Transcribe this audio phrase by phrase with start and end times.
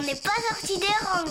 [0.00, 1.26] On n'est pas sorti des rangs,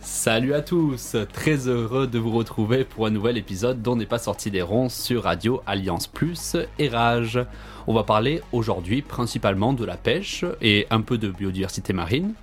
[0.00, 4.18] Salut à tous, très heureux de vous retrouver pour un nouvel épisode dont n'est pas
[4.18, 7.40] sorti des ronds sur Radio Alliance Plus et Rage.
[7.86, 12.34] On va parler aujourd'hui principalement de la pêche et un peu de biodiversité marine.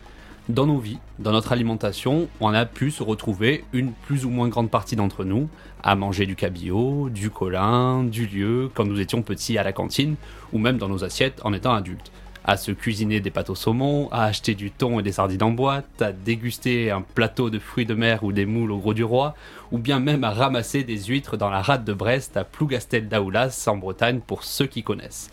[0.50, 4.48] Dans nos vies, dans notre alimentation, on a pu se retrouver une plus ou moins
[4.48, 5.50] grande partie d'entre nous
[5.84, 10.16] à manger du cabillaud, du colin, du lieu quand nous étions petits à la cantine
[10.54, 12.12] ou même dans nos assiettes en étant adultes
[12.48, 15.52] à se cuisiner des pâtes au saumon, à acheter du thon et des sardines en
[15.52, 19.04] boîte, à déguster un plateau de fruits de mer ou des moules au gros du
[19.04, 19.36] roi,
[19.74, 23.66] ou bien même à ramasser des huîtres dans la rade de Brest à Plougastel d'Aoulas
[23.68, 25.30] en Bretagne pour ceux qui connaissent.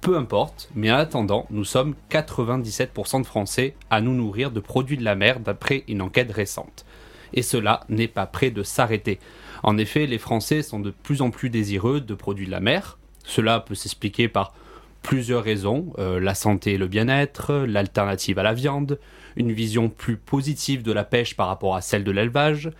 [0.00, 4.98] Peu importe, mais en attendant, nous sommes 97% de Français à nous nourrir de produits
[4.98, 6.84] de la mer d'après une enquête récente.
[7.32, 9.18] Et cela n'est pas prêt de s'arrêter.
[9.64, 12.98] En effet, les Français sont de plus en plus désireux de produits de la mer.
[13.24, 14.52] Cela peut s'expliquer par
[15.04, 18.98] plusieurs raisons, euh, la santé et le bien-être, l'alternative à la viande,
[19.36, 22.70] une vision plus positive de la pêche par rapport à celle de l'élevage,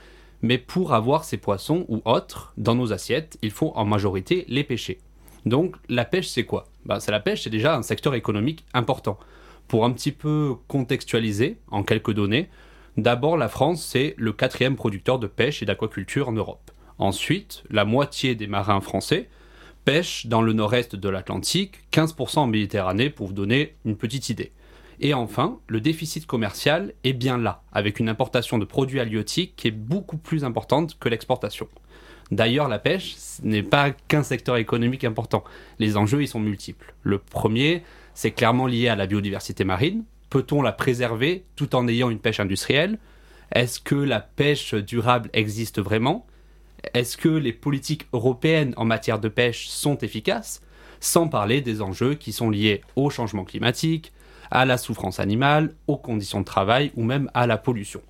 [0.41, 4.65] mais pour avoir ces poissons ou autres dans nos assiettes, il faut en majorité les
[4.65, 5.01] pêcher.
[5.45, 6.67] Donc la pêche c'est quoi?
[6.87, 9.19] Bah, c'est La pêche c'est déjà un secteur économique important.
[9.69, 12.49] Pour un petit peu contextualiser en quelques données,
[12.97, 16.71] d'abord la France c'est le quatrième producteur de pêche et d'aquaculture en Europe.
[16.99, 19.29] Ensuite, la moitié des marins français,
[19.85, 24.53] pêche dans le nord-est de l'Atlantique, 15% en Méditerranée pour vous donner une petite idée.
[25.01, 29.69] Et enfin, le déficit commercial est bien là, avec une importation de produits halieutiques qui
[29.69, 31.69] est beaucoup plus importante que l'exportation.
[32.31, 35.45] D'ailleurs, la pêche n'est pas qu'un secteur économique important.
[35.79, 36.95] Les enjeux y sont multiples.
[37.03, 37.83] Le premier,
[38.15, 40.05] c'est clairement lié à la biodiversité marine.
[40.31, 42.99] Peut-on la préserver tout en ayant une pêche industrielle?
[43.53, 46.27] Est-ce que la pêche durable existe vraiment?
[46.93, 50.63] Est-ce que les politiques européennes en matière de pêche sont efficaces
[51.01, 54.13] Sans parler des enjeux qui sont liés au changement climatique,
[54.51, 58.03] à la souffrance animale, aux conditions de travail ou même à la pollution.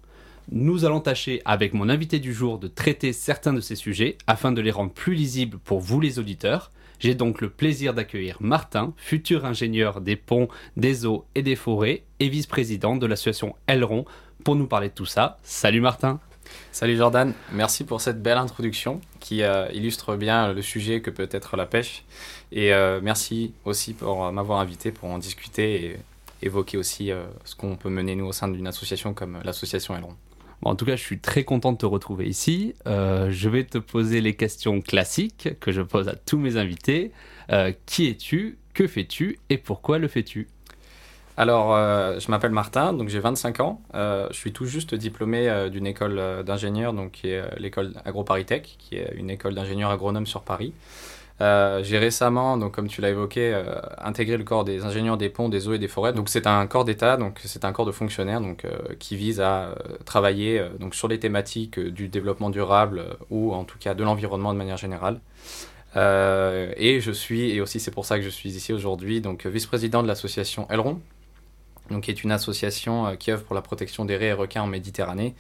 [0.53, 4.53] Nous allons tâcher avec mon invité du jour de traiter certains de ces sujets afin
[4.53, 6.71] de les rendre plus lisibles pour vous les auditeurs.
[6.99, 12.03] J'ai donc le plaisir d'accueillir Martin, futur ingénieur des ponts, des eaux et des forêts
[12.21, 14.05] et vice-président de l'association Elron,
[14.45, 15.39] pour nous parler de tout ça.
[15.43, 16.21] Salut Martin
[16.73, 21.29] Salut Jordan, merci pour cette belle introduction qui euh, illustre bien le sujet que peut
[21.31, 22.05] être la pêche.
[22.53, 25.97] Et euh, merci aussi pour m'avoir invité pour en discuter et
[26.43, 30.15] évoquer aussi euh, ce qu'on peut mener nous au sein d'une association comme l'association Elron.
[30.63, 32.75] en tout cas, je suis très content de te retrouver ici.
[32.87, 37.13] je vais te poser les questions classiques que je pose à tous mes invités.
[37.87, 38.59] qui es-tu?
[38.75, 39.39] Que fais-tu?
[39.49, 40.49] Et pourquoi le fais-tu?
[41.37, 43.81] Alors, euh, je m'appelle Martin, donc j'ai 25 ans.
[43.95, 48.77] Euh, je suis tout juste diplômé euh, d'une école d'ingénieur, donc qui est l'école AgroParisTech,
[48.79, 50.73] qui est une école d'ingénieurs agronomes sur Paris.
[51.41, 53.61] j'ai récemment, donc comme tu l'as évoqué,
[53.99, 56.13] intégré le corps des ingénieurs des ponts, des eaux et des forêts.
[56.13, 58.65] Donc c'est un corps d'État, donc c'est un corps de fonctionnaires, donc
[59.01, 59.75] qui vise à
[60.05, 64.59] travailler donc sur les thématiques du développement durable ou en tout cas de l'environnement de
[64.59, 65.19] manière générale.
[65.97, 70.05] et je suis, et aussi c'est pour ça que je suis ici aujourd'hui, donc vice-président
[70.05, 71.01] de l'association Elron,
[71.91, 74.63] donc qui est une association euh, qui œuvre pour la protection des raies et requins
[74.63, 75.35] en Méditerranée,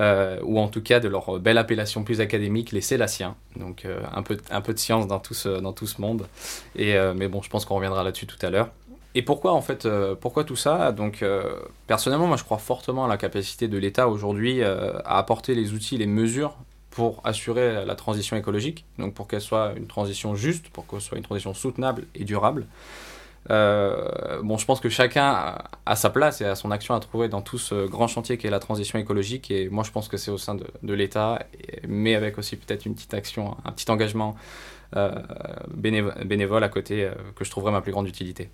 [0.00, 3.36] euh, ou en tout cas de leur belle appellation plus académique, les Sélassiens.
[3.56, 6.26] Donc euh, un, peu, un peu de science dans tout ce, dans tout ce monde.
[6.76, 8.70] Et, mais bon, je pense qu'on reviendra là-dessus tout à l'heure.
[9.16, 9.86] Et pourquoi en fait,
[10.20, 10.90] pourquoi tout ça?
[10.90, 11.24] Donc
[11.86, 15.96] personnellement, moi je crois fortement à la capacité de l'État aujourd'hui à apporter les outils,
[15.96, 16.56] les mesures
[16.90, 21.16] pour assurer la transition écologique, donc pour qu'elle soit une transition juste, pour qu'elle soit
[21.16, 22.66] une transition soutenable et durable.
[23.50, 27.28] Euh, bon, je pense que chacun a, sa place et a son action à trouver
[27.28, 29.50] dans tout ce grand chantier qui est la transition écologique.
[29.50, 31.40] Et moi, je pense que c'est au sein de, l'État,
[31.86, 34.36] mais avec aussi peut-être une petite action, un petit engagement
[34.96, 35.10] euh,
[35.74, 38.48] bénévole, à côté euh, que je trouverais ma plus grande utilité.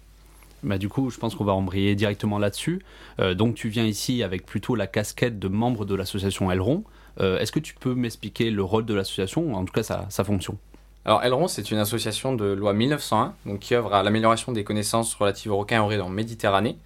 [0.63, 2.83] Bah, du coup, je pense qu'on va embrayer directement là-dessus.
[3.35, 6.85] donc, tu viens ici avec plutôt la casquette de membre de l'association Elron.
[7.19, 10.59] Est-ce que tu peux m'expliquer le rôle de l'association, en tout cas sa fonction
[11.07, 15.15] alors, Elron, c'est une association de loi 1901 donc, qui œuvre à l'amélioration des connaissances
[15.15, 16.77] relatives aux requins et aux en Méditerranée.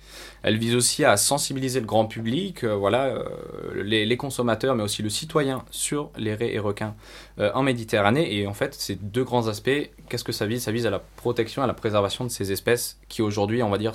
[0.44, 5.02] Elle vise aussi à sensibiliser le grand public, euh, voilà, euh, les, consommateurs, mais aussi
[5.02, 6.94] le citoyen sur les raies et requins
[7.40, 8.36] euh, en Méditerranée.
[8.36, 10.62] Et en fait, ces deux grands aspects, qu'est-ce que ça vise?
[10.62, 13.78] Ça vise à la protection, à la préservation de ces espèces qui aujourd'hui, on va
[13.78, 13.94] dire,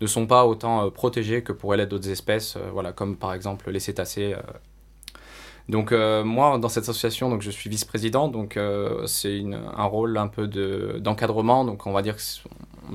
[0.00, 3.80] ne sont pas autant protégées que pourraient l'être d'autres espèces, voilà, comme par exemple les
[3.80, 4.34] cétacés
[5.70, 8.58] Donc moi, dans cette association, donc je suis vice-président, donc
[9.06, 9.42] c'est
[9.76, 10.46] un rôle un peu
[10.98, 12.22] d'encadrement, donc on va dire que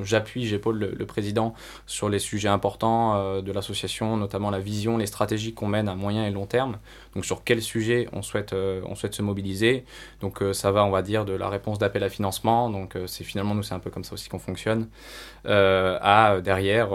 [0.04, 1.54] j'appuie, j'épaule le, président
[1.86, 5.96] sur les sujets importants euh, de l'association, notamment la vision, les stratégies qu'on mène à
[5.96, 6.78] moyen et long terme.
[7.14, 9.86] Donc sur quel sujet on souhaite, euh, on souhaite se mobiliser.
[10.22, 12.70] Donc euh, ça va, on va dire, de la réponse d'appel à financement.
[12.70, 14.88] Donc c'est finalement, nous, c'est un peu comme ça aussi qu'on fonctionne.
[15.46, 16.90] à derrière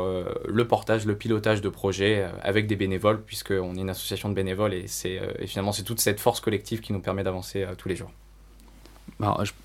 [0.47, 4.75] le portage, le pilotage de projets avec des bénévoles, puisqu'on est une association de bénévoles
[4.75, 7.97] et, c'est, et finalement c'est toute cette force collective qui nous permet d'avancer tous les
[7.97, 8.11] jours.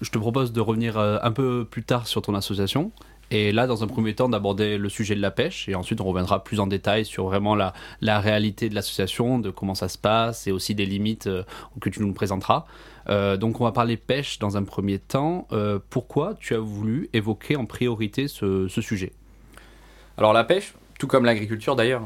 [0.01, 2.91] je te propose de revenir un peu plus tard sur ton association
[3.31, 6.05] et là, dans un premier temps, d'aborder le sujet de la pêche, et ensuite on
[6.05, 9.97] reviendra plus en détail sur vraiment la, la réalité de l'association, de comment ça se
[9.97, 11.43] passe, et aussi des limites euh,
[11.81, 12.65] que tu nous présenteras.
[13.09, 15.47] Euh, donc on va parler pêche dans un premier temps.
[15.51, 19.11] Euh, pourquoi tu as voulu évoquer en priorité ce, ce sujet?
[20.17, 22.03] Alors la pêche, tout comme l'agriculture d'ailleurs,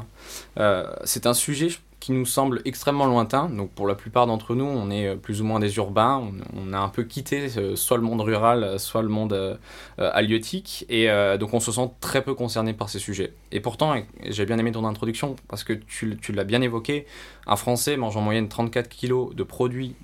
[1.04, 1.69] c'est un sujet,
[2.10, 3.50] nous semble extrêmement lointain.
[3.50, 6.24] Donc pour la plupart d'entre nous, on est euh, plus ou moins des urbains.
[6.56, 9.60] On, a un peu quitté euh, soit le monde rural, euh, soit le monde
[9.98, 10.86] halieutique.
[10.90, 11.08] Et
[11.40, 13.34] donc on se sent très peu concerné par ces sujets.
[13.52, 13.96] Et pourtant,
[14.26, 17.06] j'ai bien aimé ton introduction parce que tu, l'as bien évoqué,
[17.48, 19.96] un Français mange en moyenne 34 kg de produits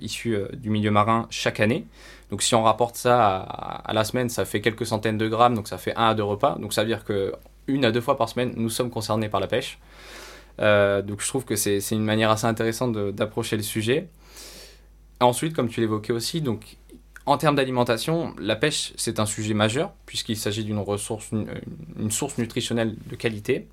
[0.00, 1.86] issus du milieu marin chaque année.
[2.30, 5.68] Donc si on rapporte ça à, la semaine, ça fait quelques centaines de grammes, donc
[5.68, 6.56] ça fait un à deux repas.
[6.58, 7.32] Donc ça veut dire que
[7.68, 9.78] une à deux fois par semaine, nous sommes concernés par la pêche.
[10.60, 14.08] Euh, donc je trouve que c'est une manière assez intéressante d'approcher le sujet.
[15.20, 16.76] Ensuite, comme tu l'évoquais aussi, donc
[17.24, 22.38] en termes d'alimentation, la pêche, c'est un sujet majeur, puisqu'il s'agit d'une ressource, une, source
[22.38, 23.66] nutritionnelle de qualité.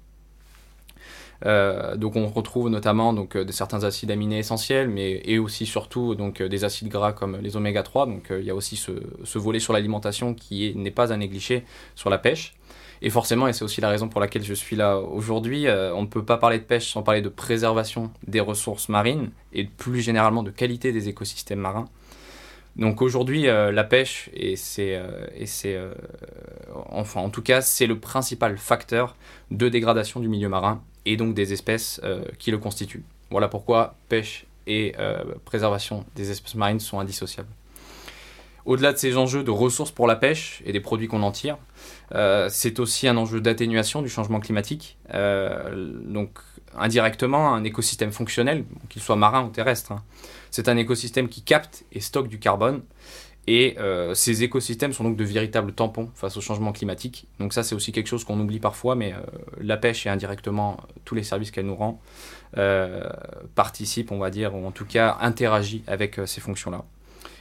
[1.45, 6.15] Euh, donc on retrouve notamment donc, de certains acides aminés essentiels, mais et aussi surtout
[6.15, 8.05] donc, des acides gras comme les oméga 3.
[8.05, 8.91] Donc il y a aussi ce,
[9.23, 11.65] ce volet sur l'alimentation qui n'est pas à négliger
[11.95, 12.55] sur la pêche.
[13.05, 16.03] Et forcément, et c'est aussi la raison pour laquelle je suis là aujourd'hui, euh, on
[16.03, 19.99] ne peut pas parler de pêche sans parler de préservation des ressources marines et plus
[20.01, 21.89] généralement de qualité des écosystèmes marins.
[22.77, 25.77] Donc aujourd'hui, euh, la pêche, et c'est, euh, et c'est
[26.91, 29.17] enfin en tout cas, c'est le principal facteur
[29.51, 31.99] de dégradation du milieu marin et donc des espèces
[32.39, 33.03] qui le constituent.
[33.31, 34.95] Voilà pourquoi pêche et
[35.43, 37.49] préservation des espèces marines sont indissociables.
[38.65, 41.57] Au-delà de ces enjeux de ressources pour la pêche et des produits qu'on en tire,
[42.15, 44.97] euh, c'est aussi un enjeu d'atténuation du changement climatique.
[45.13, 46.39] Euh, donc
[46.77, 50.03] indirectement, un écosystème fonctionnel, qu'il soit marin ou terrestre, hein.
[50.49, 52.81] c'est un écosystème qui capte et stocke du carbone.
[53.45, 57.27] Et euh, ces écosystèmes sont donc de véritables tampons face au changement climatique.
[57.39, 59.13] Donc ça, c'est aussi quelque chose qu'on oublie parfois, mais
[59.59, 61.99] la pêche et indirectement tous les services qu'elle nous rend
[63.53, 66.85] participent, on va dire, ou en tout cas interagissent avec ces fonctions-là.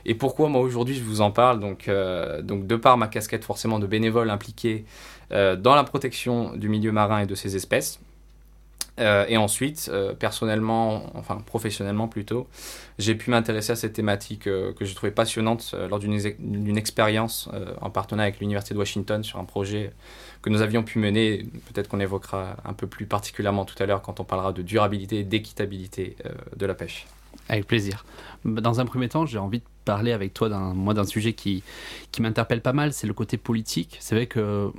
[0.05, 3.79] Et pourquoi moi aujourd'hui je vous en parle donc, euh, de par ma casquette forcément
[3.79, 4.85] de bénévole impliqué
[5.33, 8.01] euh, dans la protection du milieu marin et de ses espèces.
[9.01, 12.47] Euh, et ensuite, personnellement, enfin professionnellement plutôt,
[12.99, 17.49] j'ai pu m'intéresser à cette thématique que j'ai trouvée passionnante lors d'une expérience
[17.81, 19.93] en partenariat avec l'Université de Washington sur un projet
[20.43, 21.47] que nous avions pu mener.
[21.73, 25.21] Peut-être qu'on évoquera un peu plus particulièrement tout à l'heure quand on parlera de durabilité
[25.21, 26.17] et d'équitabilité
[26.55, 27.07] de la pêche.
[27.49, 28.05] Avec plaisir.
[28.45, 31.63] Dans un premier temps, j'ai envie de parler avec toi d'un moi d'un sujet qui
[32.13, 33.97] qui m'interpelle pas mal, c'est le côté politique.
[34.01, 34.71] C'est vrai que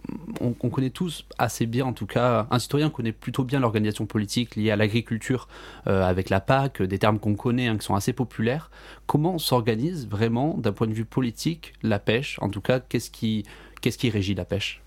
[0.42, 4.56] on, connaît tous assez bien, en tout cas, un citoyen connaît plutôt bien l'organisation politique
[4.56, 5.48] liée à l'agriculture
[5.88, 8.72] euh, avec la PAC, des termes qu'on connaît, hein, qui sont assez populaires.
[9.08, 12.38] Comment s'organise vraiment, d'un point de vue politique, la pêche?
[12.42, 13.46] En tout cas, qu'est-ce qui
[13.82, 14.82] qu'est-ce qui régit la pêche?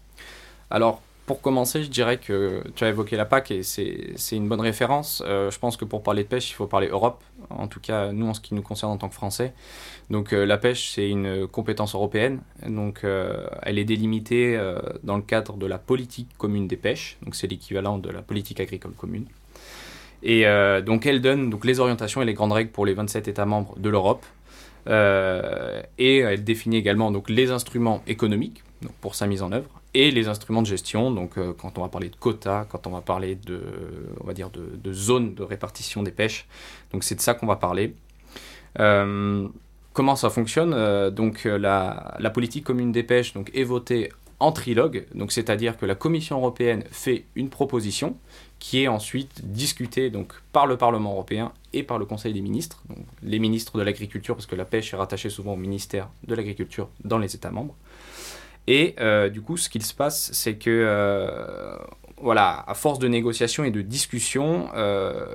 [0.71, 4.61] Alors pour commencer, je dirais que tu as évoqué la PAC et c'est une bonne
[4.61, 5.25] référence.
[5.27, 8.13] Euh, je pense que pour parler de pêche, il faut parler Europe, en tout cas
[8.13, 9.53] nous en ce qui nous concerne en tant que Français.
[10.09, 14.57] Donc euh, la pêche, c'est une compétence européenne, donc euh, elle est délimitée
[15.03, 18.61] dans le cadre de la politique commune des pêches, donc c'est l'équivalent de la politique
[18.61, 19.27] agricole commune.
[20.23, 20.45] Et
[20.85, 23.77] donc elle donne donc, les orientations et les grandes règles pour les 27 États membres
[23.79, 24.25] de l'Europe.
[24.87, 28.63] et elle définit également donc, les instruments économiques
[29.01, 31.11] pour sa mise en œuvre et les instruments de gestion.
[31.11, 33.63] Donc, euh, quand on va parler de quotas, quand on va parler de,
[34.21, 36.47] on va dire de, zones de répartition des pêches.
[36.93, 37.95] Donc, c'est de ça qu'on va parler.
[38.79, 39.49] Euh,
[39.95, 40.75] comment ça fonctionne?
[40.75, 45.95] Euh, Donc, la, politique commune des pêches est votée en trilogue, donc c'est-à-dire que la
[45.95, 48.19] Commission européenne fait une proposition
[48.59, 52.83] qui est ensuite discutée donc par le Parlement européen et par le Conseil des ministres,
[53.23, 56.91] les ministres de l'agriculture, parce que la pêche est rattachée souvent au ministère de l'agriculture
[57.03, 57.75] dans les États membres.
[58.67, 61.77] Et euh, du coup, ce qu'il se passe, c'est que, euh,
[62.21, 65.27] voilà, à force de négociations et de discussions, euh,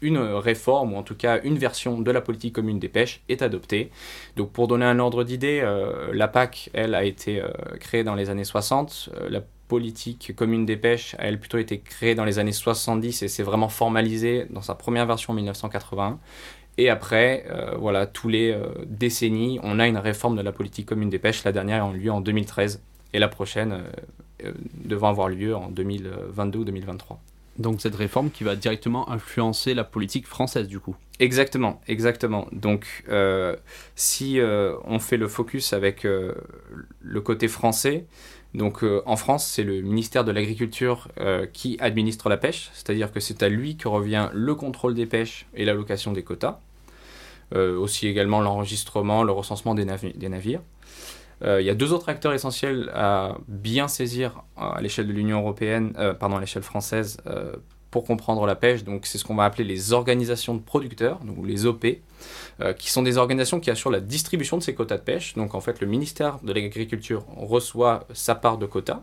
[0.00, 3.42] une réforme, ou en tout cas une version de la politique commune des pêches est
[3.42, 3.90] adoptée.
[4.36, 5.66] Donc pour donner un ordre d'idée,
[6.12, 7.42] la PAC, elle, a été
[7.80, 9.08] créée dans les années 60.
[9.30, 13.28] la politique commune des pêches a, elle, plutôt été créée dans les années 70 et
[13.28, 16.18] s'est vraiment formalisée dans sa première version en 1981.
[16.76, 17.46] Et après,
[17.78, 21.44] voilà, tous les décennies, on a une réforme de la politique commune des pêches.
[21.44, 23.84] La dernière a eu lieu en 2013 et la prochaine
[24.84, 27.20] devant avoir lieu en 2022 ou 2023.
[27.58, 30.96] Donc cette réforme qui va directement influencer la politique française du coup.
[31.20, 32.48] Exactement, exactement.
[32.52, 33.54] Donc euh,
[33.94, 36.34] si euh, on fait le focus avec euh,
[37.00, 38.06] le côté français,
[38.54, 41.08] donc en France c'est le ministère de l'Agriculture
[41.52, 45.46] qui administre la pêche, c'est-à-dire que c'est à lui que revient le contrôle des pêches
[45.54, 46.60] et l'allocation des quotas,
[47.54, 50.60] aussi également l'enregistrement, le recensement des navires.
[51.42, 55.40] Euh, il y a deux autres acteurs essentiels à bien saisir à l'échelle de l'Union
[55.40, 57.54] européenne, euh, pardon, à l'échelle française, euh,
[57.90, 58.84] pour comprendre la pêche.
[58.84, 61.86] Donc, c'est ce qu'on va appeler les organisations de producteurs, donc les OP,
[62.78, 65.34] qui sont des organisations qui assurent la distribution de ces quotas de pêche.
[65.34, 69.02] Donc, en fait, le ministère de l'Agriculture reçoit sa part de quotas,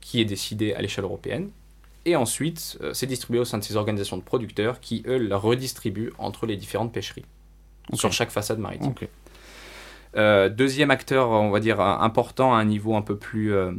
[0.00, 1.50] qui est décidée à l'échelle européenne.
[2.04, 6.12] Et ensuite, c'est distribué au sein de ces organisations de producteurs qui, eux, la redistribuent
[6.18, 7.24] entre les différentes pêcheries,
[7.94, 8.92] sur chaque façade maritime.
[10.16, 13.72] Euh, deuxième acteur, on va dire, important à un niveau un peu plus, euh,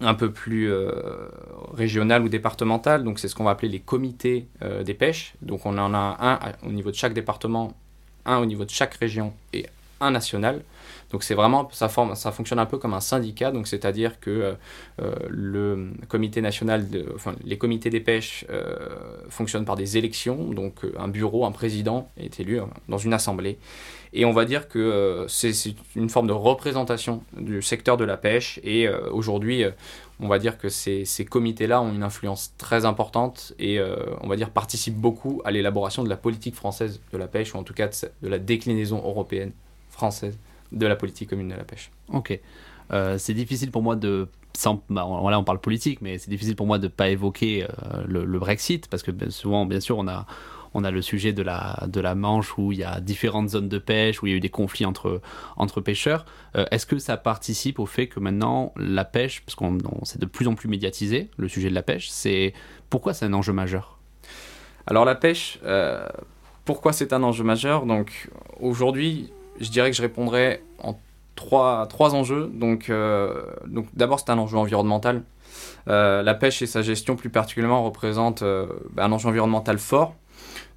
[0.00, 0.92] un peu plus euh,
[1.74, 3.02] régional ou départemental.
[3.04, 4.46] Donc, c'est ce qu'on va appeler les comités
[4.84, 5.34] des pêches.
[5.42, 7.74] Donc, on en a un au niveau de chaque département,
[8.24, 9.66] un au niveau de chaque région et
[10.00, 10.62] un national.
[11.12, 14.54] Donc c'est vraiment, ça, fonctionne un peu comme un syndicat, donc c'est-à-dire que euh,
[15.02, 18.88] euh, le comité national, enfin les comités des pêches euh,
[19.28, 23.58] fonctionnent par des élections, donc un bureau, un président est élu dans une assemblée.
[24.14, 25.52] Et on va dire que c'est
[25.96, 28.60] une forme de représentation du secteur de la pêche.
[28.62, 29.64] Et aujourd'hui,
[30.20, 33.80] on va dire que ces, ces comités-là ont une influence très importante et
[34.20, 37.58] on va dire participent beaucoup à l'élaboration de la politique française de la pêche, ou
[37.58, 39.52] en tout cas de la déclinaison européenne
[39.88, 40.36] française
[40.72, 41.90] de la politique commune de la pêche.
[42.08, 42.38] Ok.
[42.92, 46.56] Euh, c'est difficile pour moi de sans, bah, là on parle politique, mais c'est difficile
[46.56, 49.96] pour moi de ne pas évoquer euh, le, Brexit, parce que ben, souvent, bien sûr,
[49.96, 50.26] on a,
[50.74, 53.68] on a le sujet de la, de la Manche où il y a différentes zones
[53.68, 55.22] de pêche, où il y a eu des conflits entre,
[55.56, 56.26] entre pêcheurs.
[56.56, 60.26] Euh, est-ce que ça participe au fait que maintenant la pêche, parce qu'on c'est de
[60.26, 62.52] plus en plus médiatisé, le sujet de la pêche, c'est
[62.90, 63.98] pourquoi c'est un enjeu majeur?
[64.86, 65.60] Alors la pêche,
[66.64, 67.86] pourquoi c'est un enjeu majeur?
[67.86, 68.28] Donc
[68.60, 70.98] aujourd'hui, je dirais que je répondrais en
[71.36, 72.50] trois, enjeux.
[72.52, 75.22] Donc, euh, donc d'abord, c'est un enjeu environnemental.
[75.88, 80.14] Euh, la pêche et sa gestion plus particulièrement représentent euh, bah, un enjeu environnemental fort.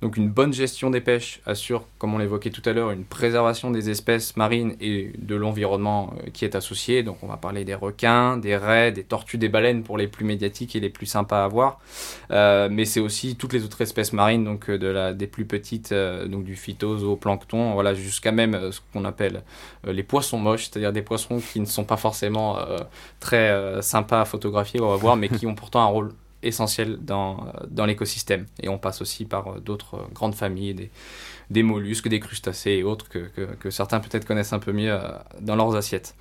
[0.02, 3.72] Donc une bonne gestion des pêches assure, comme on l'évoquait tout à l'heure, une préservation
[3.72, 7.04] des espèces marines et de l'environnement euh, qui est associé.
[7.04, 10.26] Donc on va parler des requins, des raies, des tortues, des baleines pour les plus
[10.26, 11.80] médiatiques et les plus sympas à voir.
[12.32, 16.44] Euh, mais c'est aussi toutes les autres espèces marines, donc euh, des plus petites, donc
[16.44, 19.44] du phytozoplancton, voilà, jusqu'à même ce qu'on appelle
[19.86, 22.58] les poissons moches, c'est-à-dire des poissons qui ne sont pas forcément
[23.20, 26.12] très sympas à photographier, on va voir, mais qui ont pourtant un rôle
[26.46, 28.46] essentiel dans, dans l'écosystème.
[28.62, 30.90] Et on passe aussi par euh, d'autres euh, grandes familles, des,
[31.50, 35.10] des mollusques, des crustacés et autres que, que, certains peut-être connaissent un peu mieux euh,
[35.42, 36.16] dans leurs assiettes.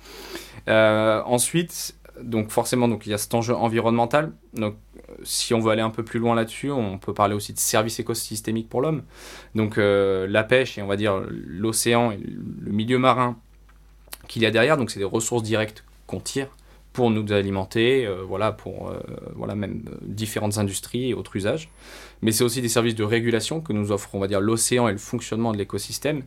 [0.67, 4.31] ensuite, donc forcément, donc, il y a cet enjeu environnemental.
[4.53, 4.75] Donc,
[5.23, 7.99] si on veut aller un peu plus loin là-dessus, on peut parler aussi de services
[7.99, 9.03] écosystémiques pour l'homme.
[9.53, 13.37] Donc la pêche et on va dire l'océan et le milieu marin
[14.27, 16.49] qu'il y a derrière, donc c'est des ressources directes qu'on tire
[16.95, 18.99] pour nous alimenter, euh, voilà, pour euh,
[19.35, 21.69] voilà, même euh, différentes industries et autres usages.
[22.21, 24.93] Mais c'est aussi des services de régulation que nous offrent, on va dire, l'océan et
[24.93, 26.23] le fonctionnement de l'écosystème.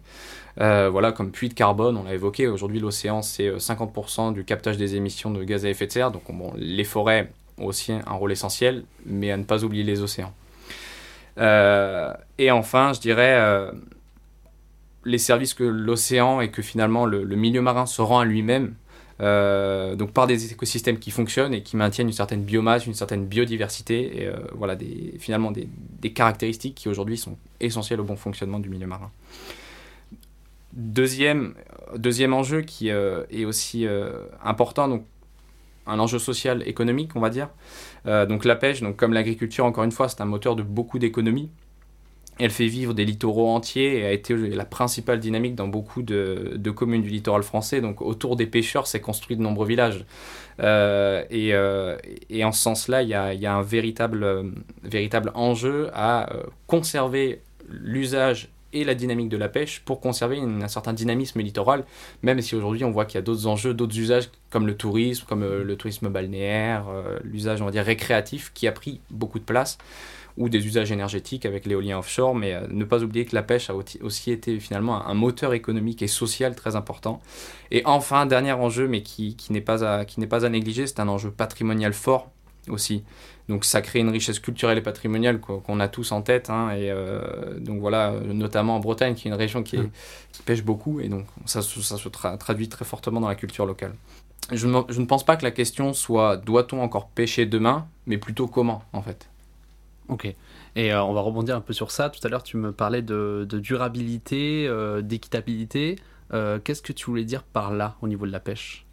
[0.59, 4.95] voilà, comme puits de carbone, on l'a évoqué, aujourd'hui l'océan c'est 50% du captage des
[4.95, 8.33] émissions de gaz à effet de serre, donc bon, les forêts ont aussi un rôle
[8.33, 10.35] essentiel, mais à ne pas oublier les océans.
[11.39, 13.71] et enfin, je dirais
[15.05, 18.75] les services que l'océan et que finalement le, le milieu marin se rend à lui-même
[19.21, 23.27] euh, donc par des écosystèmes qui fonctionnent et qui maintiennent une certaine biomasse, une certaine
[23.27, 25.69] biodiversité, et euh, voilà, des, finalement des,
[26.13, 29.11] caractéristiques qui aujourd'hui sont essentielles au bon fonctionnement du milieu marin.
[30.73, 31.55] Deuxième,
[31.97, 33.87] deuxième enjeu qui euh, est aussi
[34.43, 35.05] important, donc
[35.87, 37.49] un enjeu social, économique, on va dire.
[38.05, 41.51] donc la pêche, donc comme l'agriculture, encore une fois, c'est un moteur de beaucoup d'économies.
[42.39, 46.71] Elle fait vivre des littoraux entiers et a été la principale dynamique dans beaucoup de,
[46.71, 47.81] communes du littoral français.
[47.81, 50.05] Donc autour des pêcheurs, s'est construit de nombreux villages.
[50.61, 51.97] Euh, euh,
[52.31, 54.45] et, en ce sens-là, il y a, un véritable, euh,
[54.83, 56.29] véritable enjeu à
[56.67, 61.85] conserver l'usage et la dynamique de la pêche pour conserver un certain dynamisme littoral,
[62.23, 65.25] même si aujourd'hui on voit qu'il y a d'autres enjeux, d'autres usages comme le tourisme,
[65.27, 66.85] comme le tourisme balnéaire,
[67.25, 69.79] l'usage on va dire récréatif qui a pris beaucoup de place
[70.39, 73.69] ou des usages énergétiques avec l'éolien offshore, mais euh, ne pas oublier que la pêche
[73.71, 77.21] a aussi été finalement un moteur économique et social très important.
[77.71, 81.09] Et enfin, dernier enjeu, mais qui, qui n'est pas, à, pas à négliger, c'est un
[81.09, 82.31] enjeu patrimonial fort.
[82.69, 83.03] aussi.
[83.49, 86.51] Donc ça crée une richesse culturelle et patrimoniale qu'on a tous en tête.
[86.51, 86.93] Hein, et
[87.61, 88.13] donc voilà,
[88.45, 89.91] notamment en Bretagne, qui est une région qui, Mmh.
[90.33, 93.35] qui pêche beaucoup, et donc ça, se- ça se tra- traduit très fortement dans la
[93.37, 93.95] culture locale.
[94.53, 98.83] Je ne pense pas que la question soit doit-on encore pêcher demain, mais plutôt comment
[98.93, 99.27] en fait?
[100.09, 100.35] Ok.
[100.77, 102.09] Et euh, on va rebondir un peu sur ça.
[102.11, 105.97] Tout à l'heure, tu me parlais de, durabilité, euh, d'équitabilité.
[106.33, 108.87] Euh, Qu'est-ce que tu voulais dire par là au niveau de la pêche?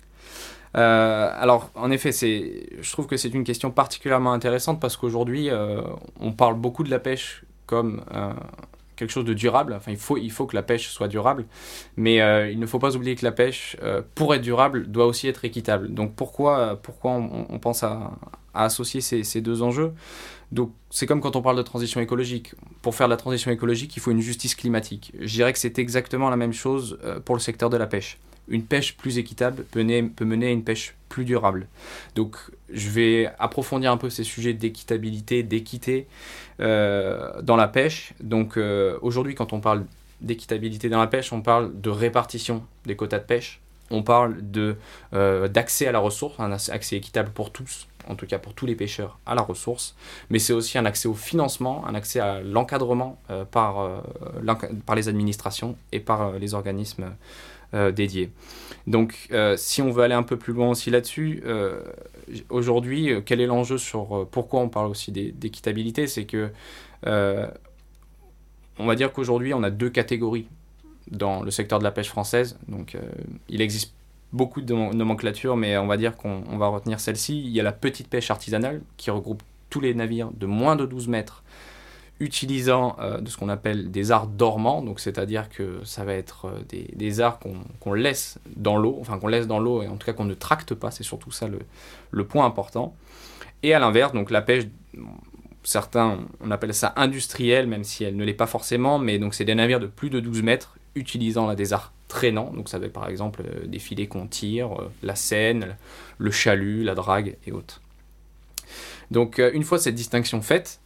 [0.77, 5.49] Euh, alors, en effet, je trouve que c'est une question particulièrement intéressante parce qu'aujourd'hui,
[6.19, 8.03] on parle beaucoup de la pêche comme
[8.97, 9.73] quelque chose de durable.
[9.73, 11.45] Enfin, il faut, il faut que la pêche soit durable,
[11.95, 12.15] mais
[12.51, 13.77] il ne faut pas oublier que la pêche,
[14.15, 15.93] pour être durable, doit aussi être équitable.
[15.93, 18.11] Donc, pourquoi, pourquoi on, pense à,
[18.53, 19.93] associer ces deux enjeux?
[20.51, 22.53] Donc, c'est comme quand on parle de transition écologique.
[22.81, 25.11] Pour faire de la transition écologique, il faut une justice climatique.
[25.19, 28.17] Je dirais que c'est exactement la même chose euh, pour le secteur de la pêche
[28.47, 31.67] une pêche plus équitable peut mener, à une pêche plus durable.
[32.15, 32.37] Donc
[32.71, 36.07] je vais approfondir un peu ces sujets d'équitabilité, d'équité
[36.59, 38.13] euh, dans la pêche.
[38.19, 39.85] Donc euh, aujourd'hui quand on parle
[40.21, 43.61] d'équitabilité dans la pêche, on parle de répartition des quotas de pêche,
[43.91, 44.37] on parle
[45.51, 48.75] d'accès à la ressource, un accès équitable pour tous, en tout cas pour tous les
[48.75, 49.95] pêcheurs à la ressource,
[50.29, 53.99] mais c'est aussi un accès au financement, un accès à l'encadrement euh, par, euh,
[54.85, 57.15] par les administrations et par euh, les organismes
[57.93, 58.31] dédiés.
[58.87, 61.43] Donc, si on veut aller un peu plus loin aussi là-dessus,
[62.49, 66.07] aujourd'hui, quel est l'enjeu sur pourquoi on parle aussi d'é- d'équitabilité?
[66.07, 66.51] C'est que,
[67.05, 70.47] on va dire qu'aujourd'hui, on a deux catégories
[71.11, 72.57] dans le secteur de la pêche française.
[72.69, 72.95] Donc,
[73.49, 73.93] il existe
[74.35, 77.41] beaucoup de nom- nomenclatures, mais on va dire qu'on on va retenir celle-ci.
[77.41, 80.85] Il y a la petite pêche artisanale qui regroupe tous les navires de moins de
[80.85, 81.43] 12 mètres
[82.19, 86.45] utilisant euh, de ce qu'on appelle des arts dormants, donc c'est-à-dire que ça va être
[86.45, 87.39] euh, des, arts
[87.79, 90.33] qu'on laisse dans l'eau, enfin qu'on laisse dans l'eau et en tout cas qu'on ne
[90.33, 92.95] tracte pas, c'est surtout ça le, point important.
[93.63, 94.63] Et à l'inverse, donc la pêche,
[95.63, 99.45] certains on appelle ça industrielle, même si elle ne l'est pas forcément, mais donc c'est
[99.45, 102.93] des navires de plus de 12 mètres utilisant des arts traînants, donc ça va être
[102.93, 105.75] par exemple euh, des filets qu'on tire, euh, la seine,
[106.17, 107.81] le chalut, la drague et autres.
[109.11, 110.79] Donc euh, une fois cette distinction faite,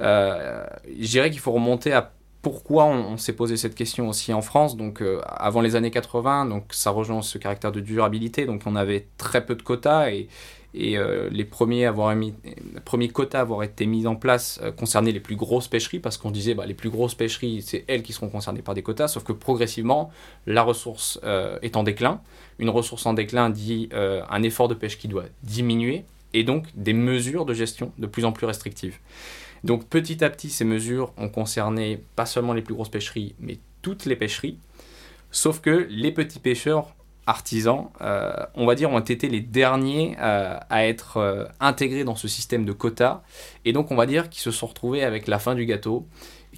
[0.00, 4.42] euh, je dirais qu'il faut remonter à pourquoi on, s'est posé cette question aussi en
[4.42, 4.76] France.
[4.76, 8.44] Donc, avant les années 80, donc ça rejoint ce caractère de durabilité.
[8.44, 10.10] Donc, on avait très peu de quotas
[10.76, 12.14] et euh, les premiers, avoir
[13.12, 16.32] quotas à avoir été mis en place euh, concernaient les plus grosses pêcheries parce qu'on
[16.32, 19.06] disait bah, les plus grosses pêcheries, c'est elles qui seront concernées par des quotas.
[19.06, 20.10] Sauf que progressivement,
[20.46, 22.20] la ressource euh, est en déclin.
[22.58, 26.92] Une ressource en déclin dit un effort de pêche qui doit diminuer et donc des
[26.92, 28.98] mesures de gestion de plus en plus restrictives.
[29.64, 33.58] Donc petit à petit, ces mesures ont concerné pas seulement les plus grosses pêcheries, mais
[33.82, 34.58] toutes les pêcheries.
[35.32, 36.94] Sauf que les petits pêcheurs
[37.26, 42.16] artisans, euh, on va dire, ont été les derniers euh, à être euh, intégrés dans
[42.16, 43.22] ce système de quotas.
[43.64, 46.06] Et donc on va dire qu'ils se sont retrouvés avec la fin du gâteau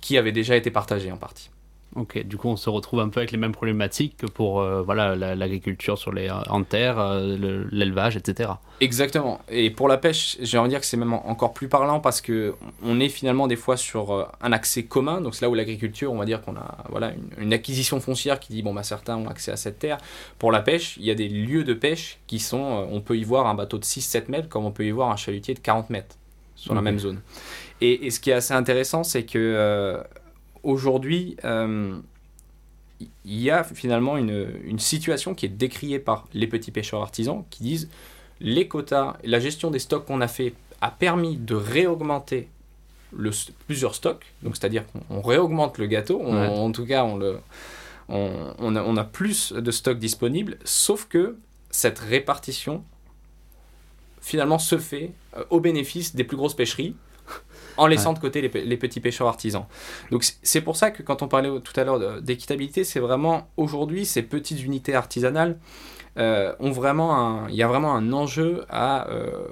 [0.01, 1.51] qui avait déjà été partagé en partie.
[1.97, 4.83] Ok, du coup on se retrouve un peu avec les mêmes problématiques que pour euh,
[4.83, 8.51] voilà, l'agriculture sur les, en terre, euh, le- l'élevage, etc.
[8.83, 9.41] Exactement.
[9.49, 12.21] Et pour la pêche, j'ai envie de dire que c'est même encore plus parlant parce
[12.21, 12.55] que
[12.85, 15.23] on est finalement des fois sur euh, un accès commun.
[15.23, 18.41] Donc c'est là où l'agriculture, on va dire qu'on a voilà une, une acquisition foncière
[18.41, 19.97] qui dit bon bah certains ont accès à cette terre.
[20.39, 23.25] Pour la pêche, il y a des lieux de pêche qui sont, on peut y
[23.25, 25.89] voir un bateau de 6-7 mètres comme on peut y voir un chalutier de 40
[25.89, 26.17] mètres
[26.57, 27.21] sur la même zone.
[27.81, 30.03] Et, et ce qui est assez intéressant, c'est que euh,
[30.67, 31.97] aujourd'hui, euh,
[33.01, 37.45] il y a finalement une, une situation qui est décriée par les petits pêcheurs artisans
[37.51, 37.89] qui disent
[38.41, 42.49] les quotas, la gestion des stocks qu'on a fait a permis de réaugmenter
[43.13, 43.31] le,
[43.67, 46.49] plusieurs stocks, donc c'est-à-dire qu'on on réaugmente le gâteau, on- Ouais.
[46.49, 47.39] en tout cas on, le,
[48.09, 51.37] on, on a, on a plus de stocks disponibles, sauf que
[51.71, 52.83] cette répartition
[54.21, 56.95] finalement se fait euh, au bénéfice des plus grosses pêcheries
[57.77, 59.67] en laissant de côté les, pe- les petits pêcheurs artisans.
[60.11, 64.07] Donc c'est pour ça que quand on parlait tout à l'heure d'équitabilité, c'est vraiment aujourd'hui
[64.07, 65.59] ces petites unités artisanales
[66.17, 69.47] euh, ont vraiment un, il y a vraiment un enjeu à euh,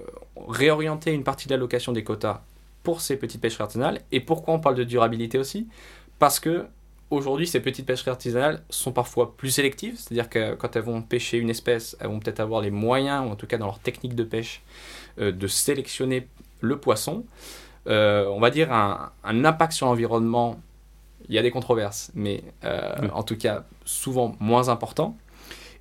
[0.49, 2.43] réorienter une partie de l'allocation des quotas
[2.83, 4.01] pour ces petites pêcheries artisanales.
[4.13, 5.69] Et pourquoi on parle de durabilité aussi?
[6.19, 6.67] Parce que
[7.11, 11.39] aujourd'hui, ces petites pêcheries artisanales sont parfois plus sélectives, c'est-à-dire que quand elles vont pêcher
[11.39, 14.15] une espèce, elles vont peut-être avoir les moyens, ou en tout cas dans leur technique
[14.15, 14.63] de pêche,
[15.19, 16.29] euh, de sélectionner
[16.61, 17.25] le poisson.
[17.87, 20.57] Euh, on va dire un, un impact sur l'environnement,
[21.29, 23.09] il y a des controverses, mais euh, Oui.
[23.13, 25.17] en tout cas souvent moins important.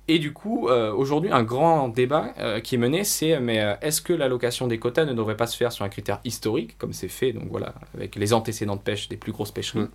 [0.06, 4.12] Et du coup, euh, aujourd'hui, un grand débat qui est mené, c'est mais est-ce que
[4.12, 7.32] l'allocation des quotas ne devrait pas se faire sur un critère historique, comme c'est fait,
[7.32, 9.88] donc voilà, avec les antécédents de pêche des plus grosses pêcheries?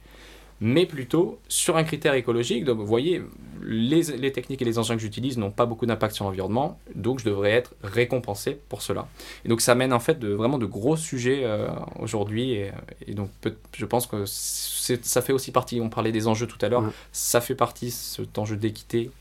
[0.61, 2.65] Mais plutôt sur un critère écologique.
[2.65, 3.21] Donc, vous voyez,
[3.61, 7.19] les, les techniques et les engins que j'utilise n'ont pas beaucoup d'impact sur l'environnement, donc
[7.19, 9.07] je devrais être récompensé pour cela.
[9.45, 11.67] Et donc, ça mène en fait de, vraiment de gros sujets euh,
[11.99, 12.71] aujourd'hui, et,
[13.07, 16.63] et donc peut- je pense que ça fait aussi partie, on parlait des enjeux tout
[16.65, 19.11] à l'heure, ça fait partie, cet enjeu d'équité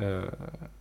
[0.00, 0.26] euh,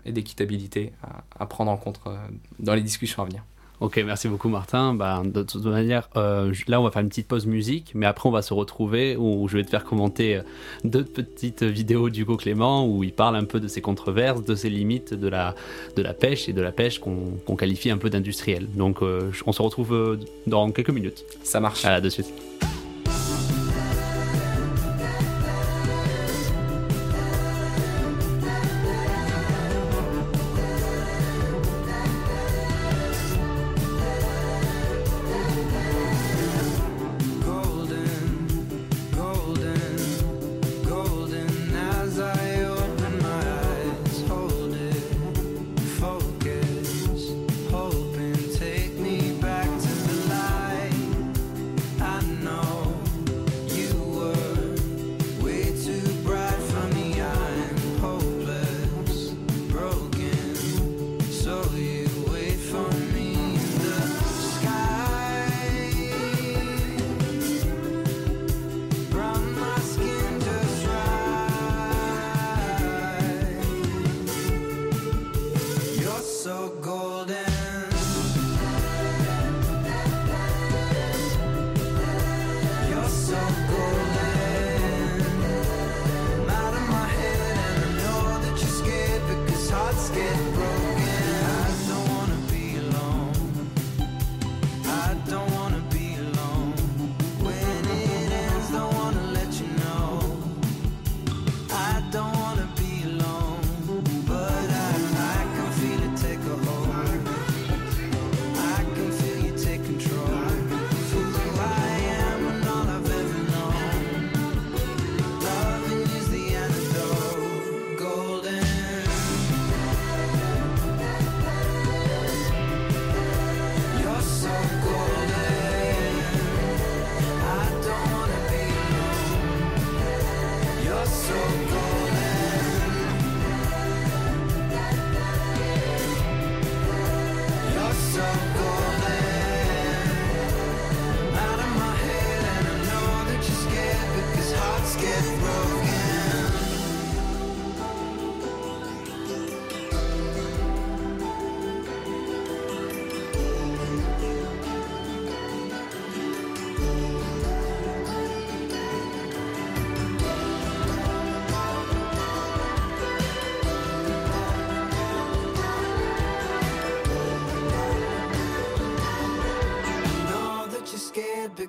[0.06, 2.16] et d'équitabilité à, à prendre en compte euh,
[2.60, 3.44] dans les discussions à venir.
[3.82, 4.94] Ok, merci beaucoup Martin.
[4.94, 8.30] Bah, de toute manière, euh, là on va faire une petite pause musique, mais après
[8.30, 10.40] on va se retrouver où je vais te faire commenter
[10.84, 14.70] deux petites vidéos d'Hugo Clément où il parle un peu de ses controverses, de ses
[14.70, 15.56] limites de la,
[15.96, 18.68] de la pêche et de la pêche qu'on qu'on qualifie un peu d'industrielle.
[18.76, 21.26] Donc euh, on se retrouve euh, dans quelques minutes.
[21.44, 21.86] Ça marche.
[21.86, 22.34] À la de suite.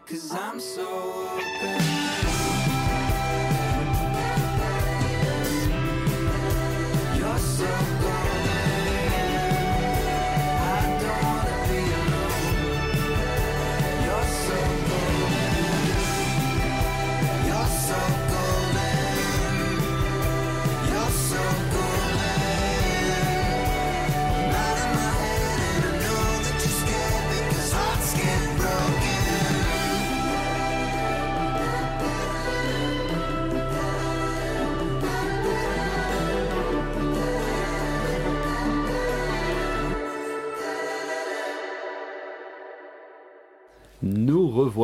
[0.06, 1.15] Cause I'm so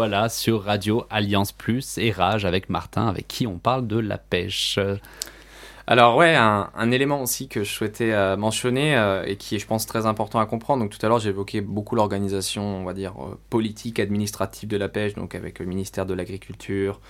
[0.02, 4.18] Revoilà sur Radio Alliance Plus et Rage avec Martin avec qui on parle de la
[4.18, 4.80] pêche.
[5.86, 9.66] Alors ouais, un, élément aussi que je souhaitais euh, mentionner euh, et qui est, je
[9.68, 10.82] pense, très important à comprendre.
[10.82, 14.88] Donc tout à l'heure, évoqué beaucoup l'organisation, on va dire, euh, politique, administrative de la
[14.88, 17.00] pêche, donc avec le ministère de l'Agriculture,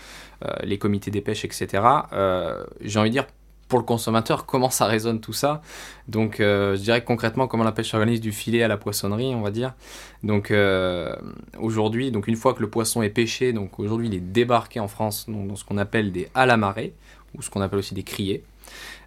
[0.62, 1.82] les comités des pêches, etc.
[2.82, 3.26] J'ai envie de dire,
[3.72, 5.62] pour le consommateur, comment ça résonne tout ça
[6.06, 9.40] Donc euh, je dirais concrètement, comment la pêche s'organise du filet à la poissonnerie, on
[9.40, 9.72] va dire.
[10.22, 11.16] Donc euh,
[11.58, 14.88] aujourd'hui, donc une fois que le poisson est pêché, donc aujourd'hui il est débarqué en
[14.88, 16.92] France donc, dans ce qu'on appelle des à la marée,
[17.34, 18.44] ou ce qu'on appelle aussi des criées.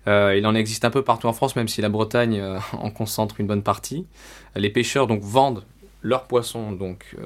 [0.08, 2.90] Euh, il en existe un peu partout en France, même si la Bretagne euh, en
[2.90, 4.08] concentre une bonne partie.
[4.56, 5.64] Les pêcheurs donc vendent
[6.06, 7.26] leurs poissons, donc euh,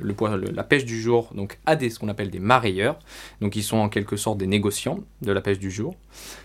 [0.00, 2.96] le, le- la pêche du jour, donc à des, ce qu'on appelle des marailleurs.
[3.40, 5.96] Donc ils sont en quelque sorte des négociants de la pêche du jour.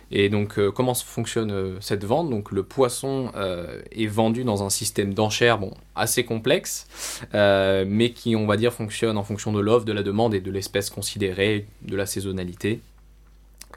[0.10, 2.30] Et donc euh, comment fonctionne euh, cette vente?
[2.30, 6.88] Donc le poisson euh, est vendu dans un système d'enchères, bon assez complexe,
[7.36, 10.41] euh, mais qui on va dire fonctionne en fonction de l'offre, de la demande et
[10.41, 12.82] de l'espèce considérée, de la saisonnalité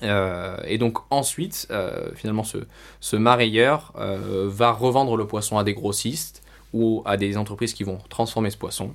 [0.01, 1.67] et donc ensuite,
[2.15, 2.59] finalement, ce,
[3.01, 6.41] ce marailleur va revendre le poisson à des grossistes
[6.73, 8.93] ou à des entreprises qui vont transformer ce poisson.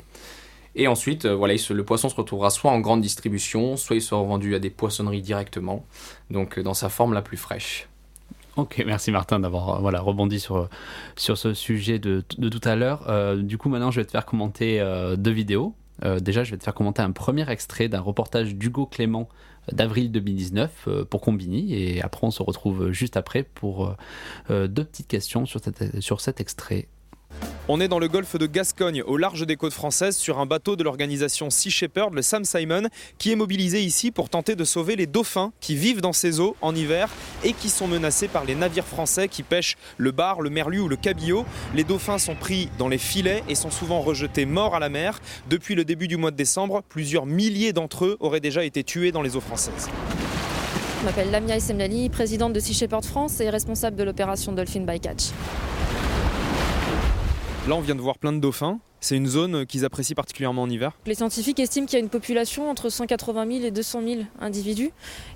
[0.76, 4.24] Et ensuite, euh, voilà, le poisson se retrouvera soit en grande distribution, soit il sera
[4.24, 5.86] vendu à des poissonneries directement,
[6.32, 7.88] donc euh, dans sa forme la plus fraîche.
[8.56, 10.68] Ok, merci Martin d'avoir euh, voilà, rebondi sur,
[11.16, 13.36] sur ce sujet de, de tout à l'heure.
[13.38, 14.80] Du coup, maintenant, je vais te faire commenter
[15.18, 15.74] deux vidéos.
[16.22, 19.30] Déjà, je vais te faire commenter un premier extrait d'un reportage d'Hugo Clément
[19.72, 21.74] d'avril 2019 euh, pour Combini.
[21.74, 23.96] Et après, on se retrouve juste après pour
[24.50, 26.88] deux petites questions sur, cette- sur cet extrait.
[27.70, 30.76] On est dans le golfe de Gascogne, au large des côtes françaises, sur un bateau
[30.76, 34.98] de l'organisation Sea Shepherd, le Sam Simon, qui est mobilisé ici pour tenter de sauver
[34.98, 37.10] les dauphins qui vivent dans ces eaux en hiver
[37.46, 40.90] et qui sont menacés par les navires français qui pêchent le bar, le merlu ou
[40.90, 41.46] le cabillaud.
[41.74, 45.22] Les dauphins sont pris dans les filets et sont souvent rejetés morts à la mer.
[45.50, 49.14] Depuis le début du mois de décembre, plusieurs milliers d'entre eux auraient déjà été tués
[49.14, 49.88] dans les eaux françaises.
[51.00, 55.32] Je m'appelle Lamia Essemlali, présidente de Sea Shepherd France et responsable de l'opération Dolphin Bycatch.
[57.68, 58.80] Là, on vient de voir plein de dauphins.
[59.00, 60.94] C'est une zone qu'ils apprécient particulièrement en hiver.
[61.06, 64.92] Les scientifiques estiment qu'il y a une population entre 180 000 et 200 000 individus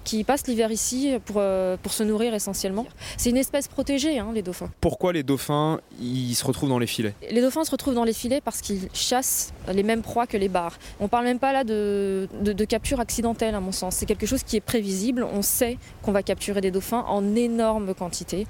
[0.05, 2.85] qui passent l'hiver ici pour, euh, pour se nourrir essentiellement.
[3.17, 4.69] C'est une espèce protégée, hein, les dauphins.
[4.79, 7.13] Pourquoi les dauphins ils se retrouvent dans les filets?
[7.29, 10.49] Les dauphins se retrouvent dans les filets parce qu'ils chassent les mêmes proies que les
[10.49, 10.77] bars.
[11.01, 13.95] On parle même pas là de, de- de capture accidentelle, à mon sens.
[13.95, 15.25] C'est quelque chose qui est prévisible.
[15.33, 18.47] On sait qu'on va capturer des dauphins en énorme quantité.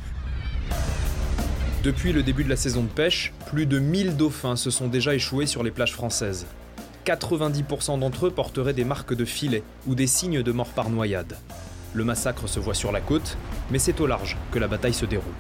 [1.84, 5.14] Depuis le début de la saison de pêche, plus de 1000 dauphins se sont déjà
[5.14, 6.48] échoués sur les plages françaises.
[7.06, 11.38] 90% d'entre eux porteraient des marques de filet ou des signes de mort par noyade.
[11.94, 13.38] Le massacre se voit sur la côte,
[13.72, 15.34] mais c'est au large que la bataille se déroule.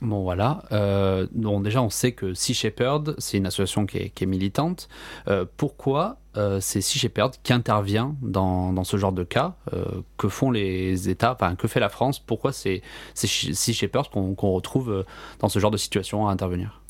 [0.00, 4.24] Bon voilà, euh, déjà on sait que Sea Shepherd, c'est une association qui est, qui
[4.24, 4.88] est militante.
[5.28, 9.84] Euh, pourquoi euh, c'est Sea Shepherd qui intervient dans, dans ce genre de cas Euh,
[10.16, 12.82] Que font les États, enfin que fait la France Pourquoi c'est
[13.14, 15.02] c'est Sea Shepherd qu'on retrouve euh,
[15.40, 16.80] dans ce genre de situation à intervenir?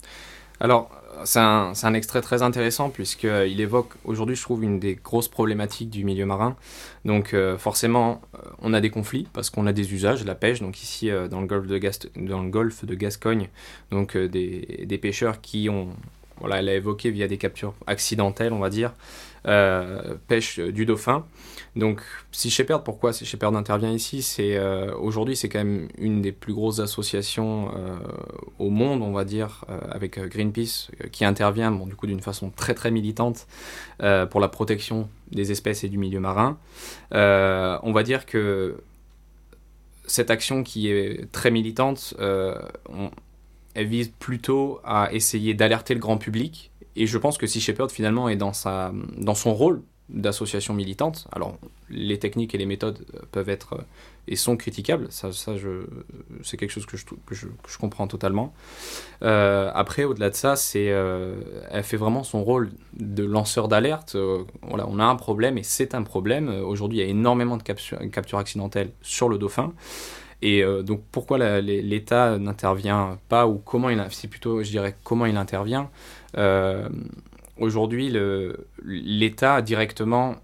[0.61, 0.91] Alors,
[1.25, 5.91] c'est un, un extrait très intéressant puisqu'il évoque aujourd'hui, je trouve, une des grosses problématiques
[5.91, 6.55] du milieu marin.
[7.05, 8.21] Donc, forcément,
[8.61, 10.61] on a des conflits parce qu'on a des usages, la pêche.
[10.61, 11.81] Donc, ici, dans, le golfe de
[12.29, 13.49] dans le golfe de Gascogne,
[13.91, 15.89] donc des, des pêcheurs qui ont,
[16.39, 18.93] voilà, elle a évoqué via des captures accidentelles, on va dire,
[19.45, 21.27] pêche euh, du dauphin.
[21.75, 22.03] Donc,
[22.33, 26.81] Sea Shepherd, pourquoi Shepherd intervient ici euh, aujourd'hui, c'est quand même une des plus grosses
[26.81, 27.99] associations euh,
[28.59, 32.07] au monde, on va dire, euh, avec euh, Greenpeace, euh, qui intervient, bon, du coup,
[32.07, 33.47] d'une façon très très militante
[34.03, 36.59] euh, pour la protection des espèces et du milieu marin.
[37.15, 38.77] Euh, on va dire que
[40.07, 42.61] cette action qui est très militante, euh,
[43.75, 46.72] elle vise plutôt à essayer d'alerter le grand public.
[46.97, 51.27] Et je pense que Sea Shepherd, finalement, est dans, sa, dans son rôle d'association militante.
[51.33, 51.57] Alors,
[51.89, 53.83] les techniques et les méthodes euh, peuvent être euh,
[54.29, 55.07] et sont critiquables.
[55.11, 55.53] Ça, ça
[56.43, 57.47] c'est quelque chose que je,
[57.79, 58.55] comprends totalement.
[59.23, 64.17] Euh, après, au-delà de ça, c'est, elle fait vraiment son rôle de lanceur d'alerte.
[64.63, 66.49] Voilà, on a un problème et c'est un problème.
[66.49, 69.73] Aujourd'hui, il y a énormément de captures accidentelles sur le dauphin.
[70.43, 75.27] Et euh, donc, pourquoi l'État n'intervient pas ou comment il, c'est plutôt, je dirais, comment
[75.27, 75.89] il intervient.
[76.37, 76.89] Euh,
[77.59, 78.13] Aujourd'hui,
[78.83, 80.37] l'État directement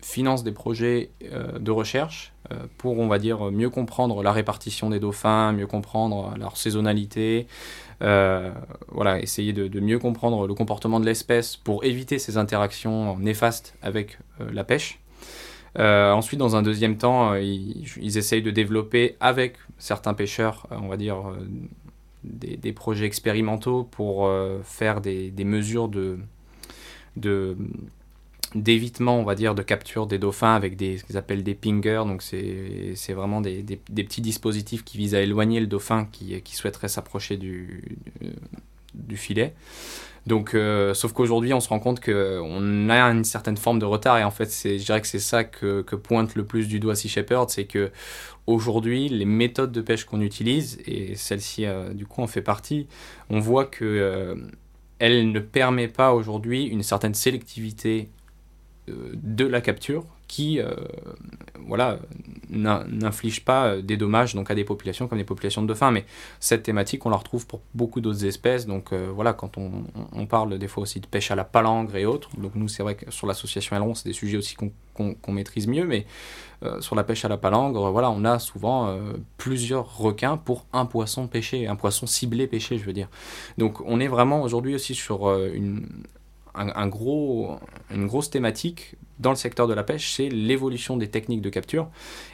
[0.00, 2.32] finance des projets euh, de recherche
[2.78, 7.48] pour, on va dire, mieux comprendre la répartition des dauphins, mieux comprendre leur saisonnalité,
[8.00, 14.18] voilà, essayer de, mieux comprendre le comportement de l'espèce pour éviter ces interactions néfastes avec
[14.38, 15.00] la pêche.
[15.78, 20.76] Euh, ensuite, dans un deuxième temps, euh, ils, essayent de développer avec certains pêcheurs, euh,
[20.80, 21.16] on va dire,
[22.22, 24.30] des, projets expérimentaux pour
[24.62, 26.18] faire des, mesures de,
[28.54, 32.04] d'évitement, on va dire, de capture des dauphins avec des, ce qu'ils appellent des pingers.
[32.06, 36.88] Donc, c'est vraiment des, des- petits dispositifs qui visent à éloigner le dauphin qui, souhaiterait
[36.88, 37.98] s'approcher du,
[38.94, 39.54] du filet.
[40.26, 44.18] Donc, euh, sauf qu'aujourd'hui, on se rend compte qu'on a une certaine forme de retard.
[44.18, 46.80] Et en fait, c'est- je dirais que c'est ça que, que pointe le plus du
[46.80, 47.90] doigt Sea Shepherd, c'est que
[48.46, 52.86] aujourd'hui, les méthodes de pêche qu'on utilise, et celle-ci, euh, du coup, en fait partie,
[53.30, 54.34] on voit que euh,
[54.98, 58.13] elle ne permet pas aujourd'hui une certaine sélectivité euh,
[58.88, 60.74] de la capture qui euh,
[61.66, 61.98] voilà,
[62.50, 65.90] n'in- n'inflige pas euh, des dommages donc, à des populations comme les populations de dauphins.
[65.90, 66.04] Mais
[66.40, 68.66] cette thématique, on la retrouve pour beaucoup d'autres espèces.
[68.66, 71.94] Donc euh, voilà, quand on, on- parle des fois aussi de pêche à la palangre
[71.96, 74.72] et autres, donc nous, c'est vrai que sur l'association Aileron, c'est des sujets aussi qu'on
[74.94, 76.06] qu'on maîtrise mieux, mais
[76.62, 80.66] euh, sur la pêche à la palangre, voilà, on a souvent euh, plusieurs requins pour
[80.72, 83.08] un poisson pêché, un poisson ciblé pêché, je veux dire.
[83.58, 85.84] Donc on est vraiment aujourd'hui aussi sur euh, une,
[86.54, 87.56] un, gros,
[87.92, 91.88] une grosse thématique dans le secteur de la pêche, c'est l'évolution des techniques de capture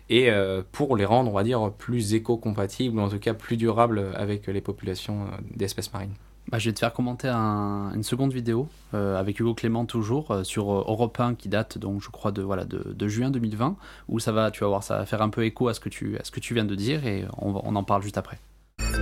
[0.09, 3.57] et euh, pour les rendre, on va dire, plus éco-compatibles ou en tout cas plus
[3.57, 6.15] durables avec les populations euh, d'espèces marines.
[6.51, 10.35] Bah, je vais te faire commenter un- une seconde vidéo euh, avec Hugo Clément toujours
[10.43, 13.77] sur Europe 1 qui date donc je crois de voilà de, juin 2020
[14.09, 15.89] où ça va tu vas voir ça va faire un peu écho à ce que
[15.91, 18.39] tu à ce que tu viens de dire et on en parle juste après.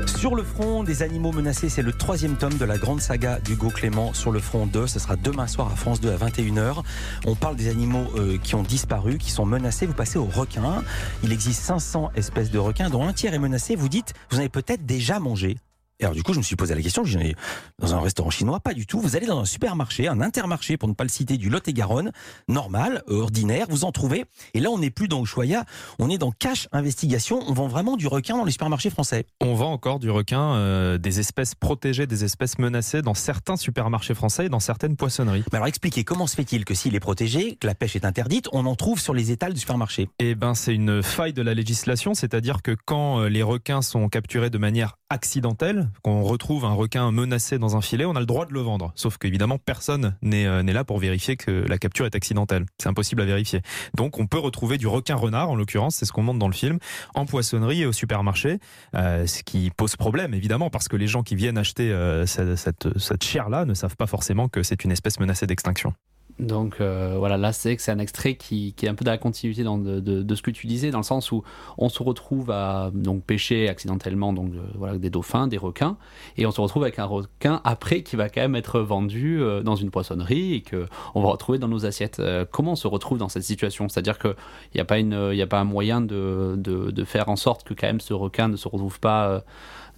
[0.07, 3.71] Sur le front des animaux menacés, c'est le troisième tome de la grande saga d'Hugo
[3.71, 4.87] Clément sur le front 2.
[4.87, 6.83] Ce sera demain soir à France 2 à 21h.
[7.27, 9.87] On parle des animaux euh, qui ont disparu, qui sont menacés.
[9.87, 10.83] Vous passez aux requins.
[11.23, 13.77] Il existe 500 espèces de requins, dont un tiers est menacé.
[13.77, 15.57] Vous dites, vous en avez peut-être déjà mangé.
[16.01, 17.35] Et alors du coup, je me suis posé la question, j'en ai
[17.81, 19.01] dans un restaurant chinois, pas du tout.
[19.01, 22.13] Vous allez dans un supermarché, un intermarché, pour ne pas le citer, du Lot-et-Garonne,
[22.47, 24.25] normal, euh, ordinaire, vous en trouvez.
[24.55, 25.65] Et là, on n'est plus dans Ushuaïa,
[25.99, 27.41] on est dans Cache Investigation.
[27.49, 29.27] On vend vraiment du requin dans les supermarchés français.
[29.41, 34.15] On vend encore du requin, euh, des espèces protégées, des espèces menacées dans certains supermarchés
[34.15, 35.45] français et dans certaines poissonneries.
[35.53, 38.49] Mais alors expliquez, comment se fait-il que s'il est protégé, que la pêche est interdite,
[38.53, 40.09] on en trouve sur les étals du supermarché?
[40.21, 44.09] Eh ben, c'est une faille de la législation, c'est-à-dire que quand euh, les requins sont
[44.09, 48.27] capturés de manière accidentelle, qu'on retrouve un requin menacé dans un filet, on a le
[48.27, 48.93] droit de le vendre.
[48.95, 52.67] Sauf qu'évidemment, personne n'est euh, là pour vérifier que la capture est accidentelle.
[52.79, 53.63] C'est impossible à vérifier.
[53.97, 56.55] Donc, on peut retrouver du requin renard, en l'occurrence, c'est ce qu'on montre dans le
[56.55, 56.79] film,
[57.15, 58.59] en poissonnerie et au supermarché,
[58.95, 62.99] euh, ce qui pose problème, évidemment, parce que les gens qui viennent acheter euh, cette,
[62.99, 65.95] cette chair-là ne savent pas forcément que c'est une espèce menacée d'extinction.
[66.39, 70.35] Donc euh, voilà, là c'est un extrait qui, est un peu dans la continuité de,
[70.35, 71.43] ce que tu disais, dans le sens où
[71.79, 75.97] on se retrouve à donc pêcher accidentellement donc euh, voilà des dauphins, des requins,
[76.37, 79.63] et on se retrouve avec un requin après qui va quand même être vendu euh,
[79.63, 82.23] dans une poissonnerie et que on va retrouver dans nos assiettes.
[82.53, 83.89] Comment on se retrouve dans cette situation?
[83.89, 84.37] C'est-à-dire que
[84.75, 88.47] il n'y a pas un moyen de, faire en sorte que quand même ce requin
[88.49, 89.43] ne se retrouve pas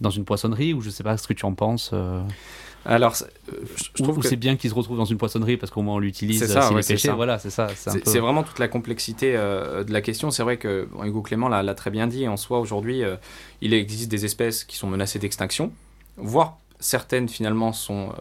[0.01, 1.93] dans une poissonnerie ou je sais pas ce que tu en penses.
[2.87, 5.19] Alors, euh, je je ou trouve ou que c'est bien qu'il se retrouve dans une
[5.19, 7.15] poissonnerie parce qu'au moins on l'utilise C'est euh, ça, ouais, est c'est ça.
[7.15, 7.69] Voilà, c'est ça.
[7.75, 10.31] C'est peu- vraiment toute la complexité euh, de la question.
[10.31, 12.27] C'est vrai que bon, Hugo Clément l'a très bien dit.
[12.27, 13.17] En soi, aujourd'hui, euh,
[13.61, 15.73] il existe des espèces qui sont menacées d'extinction,
[16.17, 18.13] voire certaines finalement sont euh,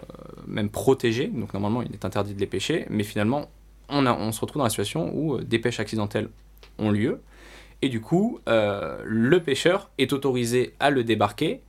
[0.45, 1.27] même protégées.
[1.27, 2.85] Donc normalement, il est interdit de les pêcher.
[2.89, 3.49] Mais finalement,
[3.87, 6.29] on, a, on se retrouve dans la situation où des pêches accidentelles
[6.77, 7.21] ont lieu.
[7.81, 11.61] Et du coup, le pêcheur est autorisé à le débarquer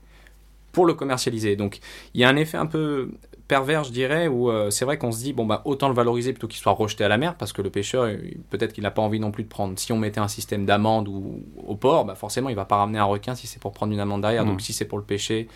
[0.73, 1.57] pour le commercialiser.
[1.57, 1.81] Donc
[2.15, 3.11] il y a un effet un peu
[3.51, 6.33] pervers, je dirais, où euh, c'est vrai qu'on se dit, bon, bah, autant le valoriser
[6.33, 8.09] plutôt qu'il soit rejeté à la mer, parce que le pêcheur,
[8.49, 9.77] peut-être qu'il n'a pas envie non plus de prendre.
[9.77, 13.01] Si on mettait un système d'amende ou au port, bah, forcément, il va pas ramener
[13.01, 14.45] un requin si c'est pour prendre une amende derrière.
[14.45, 14.51] Mhm.
[14.51, 15.49] Donc si c'est pour le pêcher,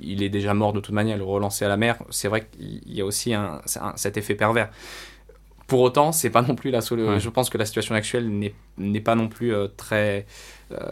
[0.00, 2.94] il est déjà mort de toute manière, le relancer à la mer, c'est vrai qu'il
[2.94, 3.60] y a aussi un,
[3.96, 4.70] cet effet pervers.
[5.66, 7.14] Pour autant, c'est pas non plus la solution.
[7.14, 7.20] Ouais.
[7.20, 8.30] Je pense que la situation actuelle
[8.78, 10.26] n'est pas non plus euh, très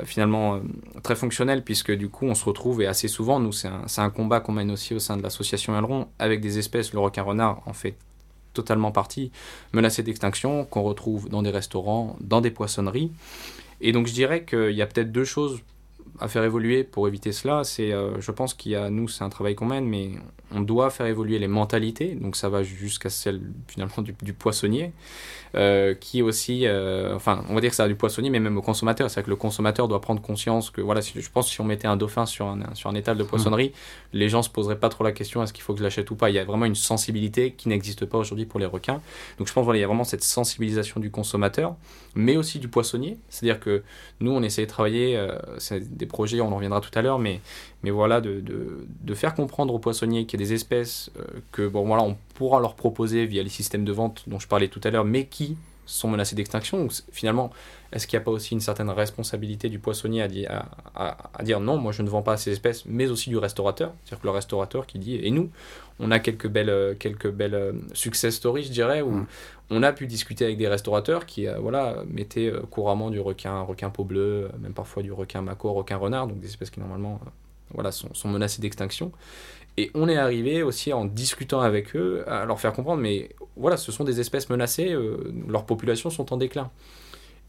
[0.04, 0.60] finalement euh,
[1.02, 4.40] très fonctionnelle puisque du coup on se retrouve et assez souvent nous c'est un, combat
[4.40, 7.72] qu'on mène aussi au sein de l'association Aileron avec des espèces le requin renard en
[7.72, 7.96] fait
[8.52, 9.30] totalement partie
[9.72, 13.12] menacées d'extinction qu'on retrouve dans des restaurants dans des poissonneries.
[13.80, 15.60] Et donc je dirais qu'il y a peut-être deux choses
[16.18, 17.62] à faire évoluer pour éviter cela.
[17.64, 20.10] C'est euh, je pense qu'il y a nous c'est un travail qu'on mène mais
[20.52, 22.14] on doit faire évoluer les mentalités.
[22.16, 24.92] Donc ça va jusqu'à celle finalement du poissonnier
[25.54, 28.56] euh, qui aussi, euh, enfin, on va dire que ça a du poissonnier, mais même
[28.56, 29.10] au consommateur.
[29.10, 31.64] C'est-à-dire que le consommateur doit prendre conscience que, voilà, si, je pense que si on
[31.64, 33.72] mettait un dauphin sur un, sur un étal de poissonnerie,
[34.12, 36.16] les gens se poseraient pas trop la question est-ce qu'il faut que je l'achète ou
[36.16, 36.30] pas?
[36.30, 39.00] Il y a vraiment une sensibilité qui n'existe pas aujourd'hui pour les requins.
[39.38, 41.74] Donc je pense voilà, il y a vraiment cette sensibilisation du consommateur,
[42.14, 43.18] mais aussi du poissonnier.
[43.28, 43.82] C'est-à-dire que
[44.20, 47.18] nous, on essaie de travailler, euh, c'est des projets, on en reviendra tout à l'heure,
[47.18, 47.40] mais,
[47.82, 51.10] mais voilà, de, de, de faire comprendre aux poissonniers qu'il y a des espèces
[51.52, 54.68] que, bon, voilà, on pourra leur proposer via les systèmes de vente dont je parlais
[54.68, 56.78] tout à l'heure, mais qui sont menacés d'extinction.
[56.78, 57.50] Donc, finalement,
[57.92, 61.16] est-ce qu'il n'y a pas aussi une certaine responsabilité du poissonnier à, di- à- à-
[61.38, 63.92] à dire non, moi je ne vends pas ces espèces, mais aussi du restaurateur?
[64.04, 65.50] C'est-à-dire que le restaurateur qui dit, et nous,
[65.98, 69.26] on a quelques belles, quelques belles euh, success stories, je dirais, où Mm.
[69.70, 73.60] on a pu discuter avec des restaurateurs qui euh, voilà, mettaient euh, couramment du requin,
[73.62, 77.20] requin peau bleue, même parfois du requin mako, requin renard, donc des espèces qui normalement
[77.74, 79.10] voilà, sont, sont menacées d'extinction.
[79.80, 83.78] Et on est arrivé aussi en discutant avec eux à leur faire comprendre, mais voilà,
[83.78, 86.70] ce sont des espèces menacées, euh, leurs populations sont en déclin.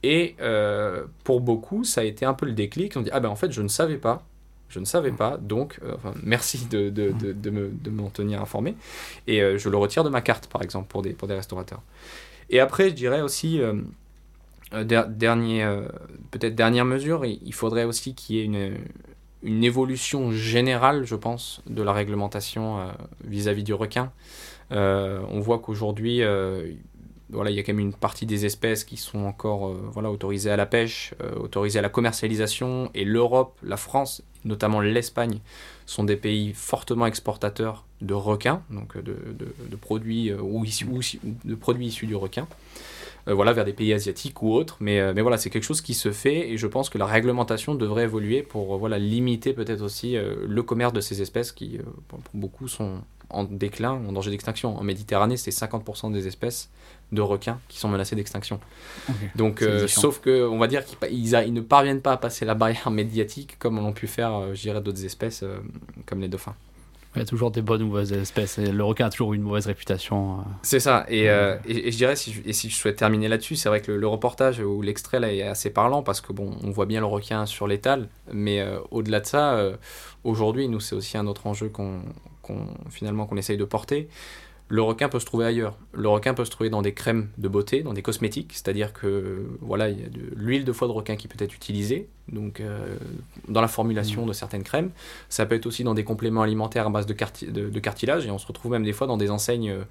[0.02, 2.96] Et euh, pour beaucoup, ça a été un peu le déclic.
[2.96, 4.24] On dit ah ben en fait, je ne savais pas,
[4.70, 8.41] je ne savais pas, donc euh, merci de, de, de, de me, de m'en tenir
[8.41, 8.76] informé.
[9.28, 11.82] Et je le retire de ma carte, par exemple, pour des, pour des restaurateurs.
[12.50, 13.60] Et après, je dirais aussi,
[14.71, 15.69] der- dernier,
[16.32, 18.77] peut-être dernière mesure, il faudrait aussi qu'il y ait une,
[19.44, 22.92] une évolution générale, je pense, de la réglementation euh,
[23.25, 24.12] vis-à-vis du requin.
[24.71, 26.71] Euh, on voit qu'aujourd'hui, euh,
[27.29, 30.58] voilà, il y a quand même une partie des espèces qui sont encore autorisées à
[30.58, 35.39] la pêche, autorisées à la commercialisation, et l'Europe, la France, notamment l'Espagne,
[35.85, 39.15] sont des pays fortement exportateurs de requins, donc de,
[39.77, 42.48] produits, de produits issus du requin.
[43.28, 44.78] Euh, voilà, vers des pays asiatiques ou autres.
[44.80, 47.06] Mais, euh, mais voilà, c'est quelque chose qui se fait et je pense que la
[47.06, 51.80] réglementation devrait évoluer pour euh, voilà, limiter peut-être aussi le commerce de ces espèces qui,
[52.08, 54.78] pour pour beaucoup, sont en déclin, en danger d'extinction.
[54.78, 56.69] En Méditerranée, c'est 50% des espèces
[57.12, 58.60] de requins qui sont menacées d'extinction.
[59.36, 62.92] Donc, sauf que, on va dire qu'ils ils ne parviennent pas à passer la barrière
[62.92, 65.44] médiatique comme l'ont pu faire, je dirais, d'autres espèces
[66.06, 66.56] comme les dauphins.
[67.16, 68.58] Il y a toujours des bonnes ou mauvaises espèces.
[68.58, 70.40] Et le requin a toujours eu une mauvaise réputation.
[70.40, 70.44] euh.
[70.62, 71.06] C'est ça.
[71.10, 73.68] Et, euh, et, et je dirais, si je, et si je souhaite terminer là-dessus, c'est
[73.68, 76.72] vrai que le, le reportage ou l'extrait là est assez parlant parce que bon, on
[76.72, 79.76] voit bien le requin sur l'étal, mais euh, au-delà de ça, euh,
[80.24, 82.00] aujourd'hui, nous, c'est aussi un autre enjeu qu'on,
[82.42, 84.08] qu'on- finalement qu'on essaye de porter.
[84.74, 85.78] Le requin peut se trouver ailleurs.
[85.94, 89.46] Le requin peut se trouver dans des crèmes de beauté, dans des cosmétiques, c'est-à-dire que
[89.60, 92.62] voilà, il y a de l'huile de foie de requin qui peut être utilisée, donc
[92.62, 92.96] euh,
[93.50, 94.92] dans la formulation de certaines crèmes.
[95.28, 98.26] Ça peut être aussi dans des compléments alimentaires à base de, carti- de- de cartilage,
[98.26, 99.84] et on se retrouve même des fois dans des enseignes euh,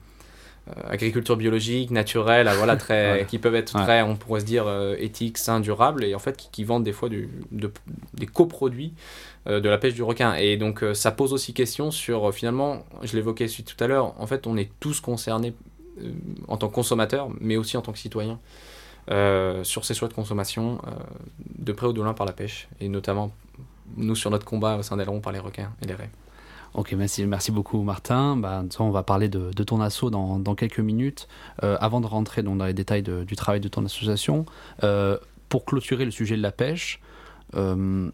[0.69, 3.27] euh, agriculture biologique, naturelle, ah, voilà, très, Ouais.
[3.27, 3.83] qui peuvent être Ouais.
[3.83, 6.85] très, on pourrait se dire, euh, éthiques, sains, durables, et en fait qui, qui vendent
[6.85, 7.71] des fois du- de-
[8.15, 8.99] des coproduits euh,
[9.47, 10.35] de la pêche du requin.
[10.35, 14.15] Et donc euh, ça pose aussi question sur, euh, finalement, je l'évoquais tout à l'heure,
[14.21, 15.55] en fait on est tous concernés
[16.03, 16.13] euh,
[16.49, 18.39] en tant que consommateurs, mais aussi en tant que citoyens,
[19.11, 20.91] euh, sur ces choix de consommation, euh,
[21.59, 23.33] de près ou de loin par la pêche, et notamment
[23.97, 26.11] nous sur notre combat au sein d'Aileron par les requins et les raies.
[26.75, 28.41] Ok, merci, merci beaucoup Martin.
[28.41, 31.27] Façon, on va parler de, ton asso dans, quelques minutes.
[31.65, 34.47] Euh, avant de rentrer dans les détails du travail de ton association,
[34.85, 35.19] euh,
[35.49, 37.01] pour clôturer le sujet de la pêche,
[37.57, 38.09] euh,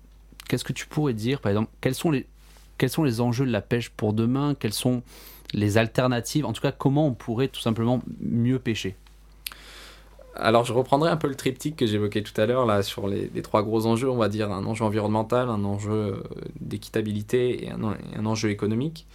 [0.48, 4.12] qu'est-ce que tu pourrais dire, par exemple, quels sont, les, enjeux de la pêche pour
[4.12, 4.54] demain?
[4.58, 5.02] Quelles sont
[5.52, 6.44] les alternatives?
[6.44, 8.96] En tout cas, comment on pourrait tout simplement mieux pêcher?
[10.34, 13.62] Alors, je reprendrai un peu le triptyque que j'évoquais tout à l'heure, sur les, trois
[13.62, 16.22] gros enjeux, on va dire un enjeu environnemental, un enjeu euh,
[16.60, 19.06] d'équitabilité et un enjeu économique.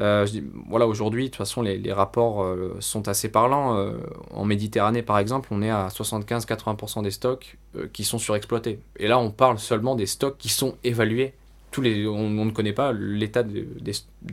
[0.00, 0.26] Euh,
[0.68, 3.76] voilà, aujourd'hui, de toute façon, les, rapports euh, sont assez parlants.
[3.76, 3.96] Euh,
[4.32, 7.56] en Méditerranée, par exemple, on est à 75-80% des stocks
[7.92, 8.80] qui sont surexploités.
[8.96, 11.34] Et là, on parle seulement des stocks qui sont évalués.
[11.70, 13.66] Tous les, on, ne connaît pas l'état de,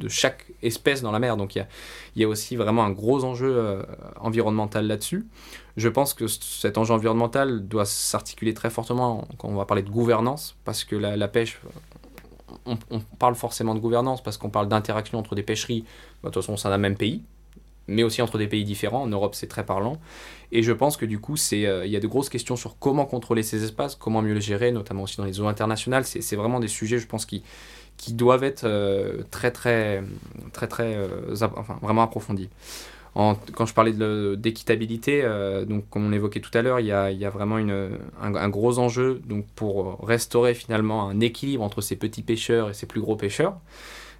[0.08, 1.36] chaque espèce dans la mer.
[1.36, 1.66] Donc, il
[2.16, 3.82] y a, aussi vraiment un gros enjeu
[4.22, 5.26] environnemental là-dessus.
[5.76, 9.90] Je pense que cet enjeu environnemental doit s'articuler très fortement quand on va parler de
[9.90, 11.60] gouvernance, parce que la pêche,
[12.66, 15.84] on, parle forcément de gouvernance parce qu'on parle d'interaction entre des pêcheries,
[16.22, 17.22] bah, de toute façon sein d'un même pays,
[17.88, 19.04] mais aussi entre des pays différents.
[19.04, 20.00] En Europe, c'est très parlant.
[20.52, 22.78] Et je pense que du coup, c'est, euh, il y a de grosses questions sur
[22.80, 26.06] comment contrôler ces espaces, comment mieux les gérer, notamment aussi dans les eaux internationales.
[26.06, 27.44] C'est, c'est vraiment des sujets, je pense, qui,
[27.98, 30.04] qui doivent être euh, très, très,
[30.54, 32.50] très, très, euh, enfin, vraiment approfondis.
[33.16, 33.94] Quand je parlais
[34.36, 37.56] d'équitabilité, euh, donc comme on évoquait tout à l'heure, il y a, vraiment
[38.22, 39.22] un, gros enjeu
[39.56, 43.58] pour restaurer finalement un équilibre entre ces petits pêcheurs et ces plus gros pêcheurs.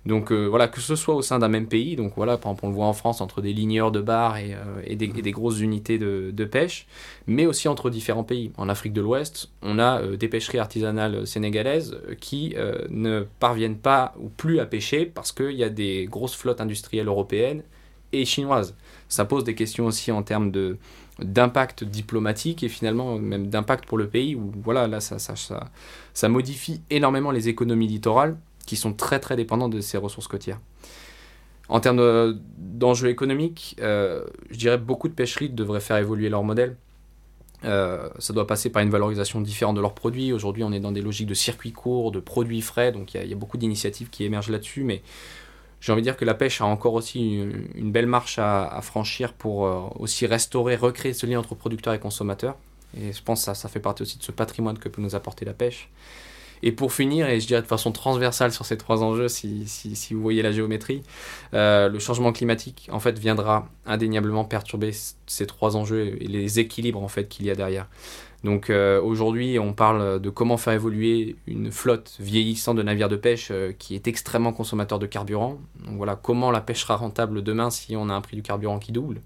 [0.06, 2.66] Donc euh, voilà, que ce soit au sein d'un même pays, donc voilà, par exemple
[2.66, 5.60] on le voit en France entre des ligneurs de bar et, euh, et, des, grosses
[5.60, 6.86] unités de, pêche,
[7.26, 8.52] mais aussi entre différents pays.
[8.58, 12.56] En Afrique de l'Ouest, on a euh, des pêcheries artisanales sénégalaises qui
[12.90, 17.08] ne parviennent pas ou plus à pêcher parce qu'il y a des grosses flottes industrielles
[17.08, 17.64] européennes
[18.12, 18.76] et chinoises.
[19.10, 20.78] Ça pose des questions aussi en termes de
[21.20, 25.70] d'impact diplomatique et finalement même d'impact pour le pays où voilà là ça, ça, ça,
[26.14, 30.60] ça modifie énormément les économies littorales qui sont très très dépendantes de ces ressources côtières.
[31.70, 36.44] En termes de- d'enjeux économiques, euh, je dirais beaucoup de pêcheries devraient faire évoluer leur
[36.44, 36.76] modèle.
[37.64, 40.32] Euh, ça doit passer par une valorisation différente de leurs produits.
[40.34, 43.30] Aujourd'hui, on est dans des logiques de circuits courts, de produits frais, donc il y
[43.30, 45.02] y, a beaucoup d'initiatives qui émergent là-dessus, mais
[45.82, 47.36] j'ai envie de dire que la pêche a encore aussi
[47.76, 52.00] une, belle marche à, franchir pour euh, aussi restaurer, recréer ce lien entre producteurs et
[52.00, 52.56] consommateurs.
[52.98, 55.46] Et je pense que ça, fait partie aussi de ce patrimoine que peut nous apporter
[55.46, 55.90] la pêche.
[56.64, 59.68] Et pour finir, et je dirais de façon transversale sur ces trois enjeux, si,
[60.12, 61.04] vous voyez la géométrie,
[61.54, 64.92] euh, le changement climatique en fait viendra indéniablement perturber
[65.28, 67.88] ces trois enjeux et les équilibres en fait qu'il y a derrière.
[68.46, 73.16] Donc euh, aujourd'hui, on parle de comment faire évoluer une flotte vieillissante de navires de
[73.16, 75.58] pêche euh, qui est extrêmement consommateur de carburant.
[75.84, 78.78] Donc voilà, comment la pêche sera rentable demain si on a un prix du carburant
[78.78, 79.22] qui double.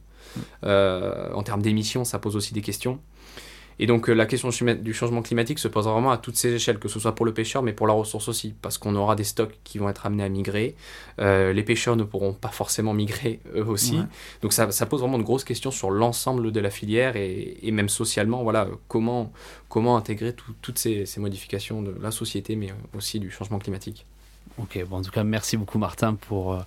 [0.63, 2.99] Euh, en termes d'émissions, ça pose aussi des questions.
[3.81, 4.49] Et donc euh, la question
[4.81, 7.33] du changement climatique se pose vraiment à toutes ces échelles, que ce soit pour le
[7.33, 10.23] pêcheur, mais pour la ressource aussi, parce qu'on aura des stocks qui vont être amenés
[10.23, 10.75] à migrer.
[11.19, 13.97] Euh, les pêcheurs ne pourront pas forcément migrer eux aussi.
[13.99, 14.05] Ouais.
[14.41, 17.71] Donc ça, ça pose vraiment de grosses questions sur l'ensemble de la filière et, et
[17.71, 19.31] même socialement, voilà, comment,
[19.69, 24.05] comment intégrer tout- toutes ces, ces modifications de la société, mais aussi du changement climatique.
[24.61, 26.59] Ok, bon, en tout cas, merci beaucoup Martin pour, euh,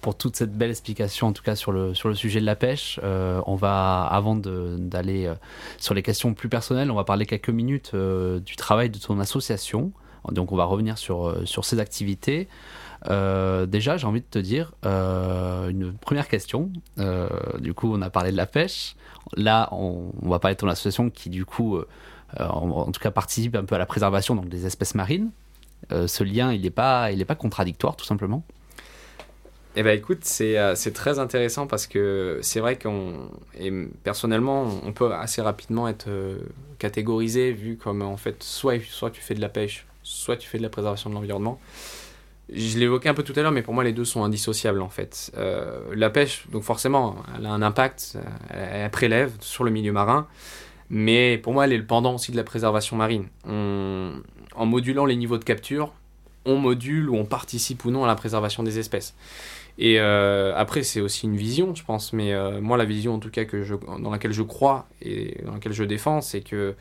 [0.00, 2.56] pour toute cette belle explication, en tout cas sur le, sur le sujet de la
[2.56, 2.98] pêche.
[3.04, 5.34] Euh, on va, avant d'aller euh,
[5.78, 9.92] sur les questions plus personnelles, on va parler quelques minutes du travail de ton association.
[10.32, 12.48] Donc on va revenir sur, sur ces activités.
[13.04, 16.72] Déjà, j'ai envie de te dire une première question.
[17.60, 18.96] Du coup, on a parlé de la pêche.
[19.36, 21.78] Là, on, va parler de ton association qui, du coup,
[22.40, 25.30] en, en tout cas, participe un peu à la préservation donc, des espèces marines.
[25.92, 28.42] Euh, ce lien, il n'est pas, il est pas contradictoire, tout simplement.
[29.78, 33.30] Eh ben écoute, c'est euh, très intéressant parce que c'est vrai qu'on
[34.04, 36.38] personnellement, on peut assez rapidement être euh,
[36.78, 40.56] catégorisé vu comme en fait soit soit tu fais de la pêche, soit tu fais
[40.56, 41.60] de la préservation de l'environnement.
[42.50, 44.88] Je l'évoquais un peu tout à l'heure, mais pour moi les deux sont indissociables en
[44.88, 45.30] fait.
[45.36, 48.16] Euh, la pêche, donc forcément, elle a un impact,
[48.50, 50.26] elle prélève sur le milieu marin,
[50.88, 53.26] mais pour moi elle est le pendant aussi de la préservation marine.
[53.46, 54.22] On-
[54.56, 55.92] en modulant les niveaux de capture,
[56.46, 59.14] on module ou on participe ou non à la préservation des espèces.
[59.78, 62.12] Et euh, après, c'est aussi une vision, je pense.
[62.12, 65.42] Mais euh, moi, la vision, en tout cas, que je, dans laquelle je crois et
[65.44, 66.74] dans laquelle je défends, c'est que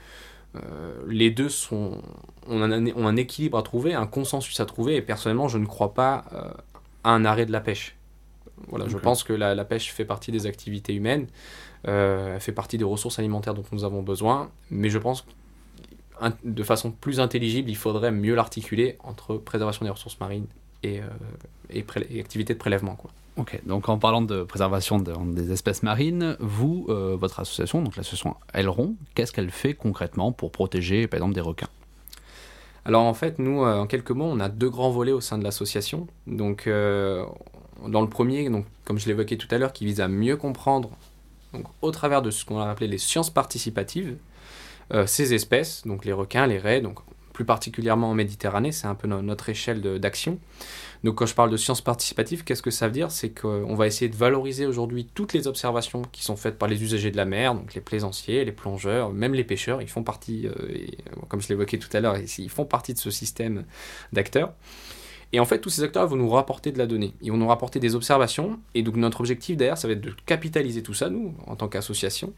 [0.55, 2.01] euh, les deux sont,
[2.47, 4.95] ont un, ont un équilibre à trouver, un consensus à trouver.
[4.95, 6.23] Et personnellement, je ne crois pas
[7.03, 7.95] à un arrêt de la pêche.
[8.69, 11.27] Voilà, je pense que la, la pêche fait partie des activités humaines,
[11.83, 14.49] elle fait partie des ressources alimentaires dont nous avons besoin.
[14.71, 15.25] Mais je pense
[16.43, 20.47] de façon plus intelligible, il faudrait mieux l'articuler entre préservation des ressources marines
[20.83, 21.03] et, euh,
[21.69, 22.95] et, prélè- et activité de prélèvement.
[22.95, 23.11] Quoi.
[23.37, 27.95] Ok, donc en parlant de préservation de- des espèces marines, vous, euh, votre association, donc
[27.97, 31.67] l'association Aileron, qu'est-ce qu'elle fait concrètement pour protéger, par exemple, des requins?
[32.85, 35.37] Alors en fait, nous, euh, en quelques mots, on a deux grands volets au sein
[35.37, 36.07] de l'association.
[36.27, 37.25] Donc euh,
[37.87, 40.91] dans le premier, donc, comme je l'évoquais tout à l'heure, qui vise à mieux comprendre,
[41.51, 44.15] donc, au travers de ce qu'on a appelé les sciences participatives,
[45.05, 46.99] ces espèces, donc les requins, les raies, donc
[47.33, 50.39] plus particulièrement en Méditerranée, c'est un peu no- notre échelle d'action.
[51.03, 53.11] Donc quand je parle de sciences participatives, qu'est-ce que ça veut dire?
[53.11, 56.81] C'est qu'on va essayer de valoriser aujourd'hui toutes les observations qui sont faites par les
[56.81, 60.47] usagers de la mer, donc les plaisanciers, les plongeurs, même les pêcheurs, ils font partie,
[60.47, 60.85] euh, euh,
[61.27, 63.65] comme je l'évoquais tout à l'heure, ils font partie de ce système
[64.13, 64.53] d'acteurs.
[65.33, 67.13] Et en fait, tous ces acteurs vont nous rapporter de la donnée.
[67.21, 68.59] Ils vont nous rapporter des observations.
[68.73, 71.67] Et donc, notre objectif derrière, ça va être de capitaliser tout ça, nous, en tant
[71.67, 72.31] qu'association,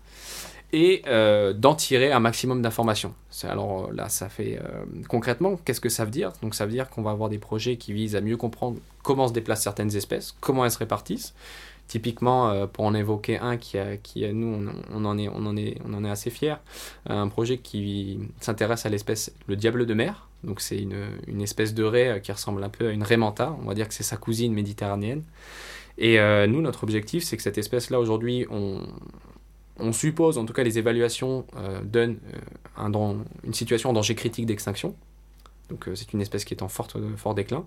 [0.73, 3.13] et euh, d'en tirer un maximum d'informations.
[3.43, 6.33] Alors euh, là, ça fait euh, concrètement, qu'est-ce que ça veut dire?
[6.41, 9.27] Donc, ça veut dire qu'on va avoir des projets qui visent à mieux comprendre comment
[9.27, 11.33] se déplacent certaines espèces, comment elles se répartissent.
[11.87, 15.77] Typiquement, pour en évoquer un qui, a, qui nous, on, en est, on, en est,
[15.85, 16.57] on en est assez fiers,
[17.05, 20.27] un projet qui s'intéresse à l'espèce le diable de mer.
[20.43, 23.55] Donc c'est une, une espèce de raie qui ressemble un peu à une raie manta.
[23.63, 25.23] On va dire que c'est sa cousine méditerranéenne.
[25.97, 28.81] Et nous, notre objectif, c'est que cette espèce-là, aujourd'hui, on,
[29.79, 33.13] on suppose, en tout cas les évaluations euh, donnent euh,
[33.43, 34.95] une situation en danger critique d'extinction.
[35.69, 37.65] Donc euh, c'est une espèce qui est en fort déclin.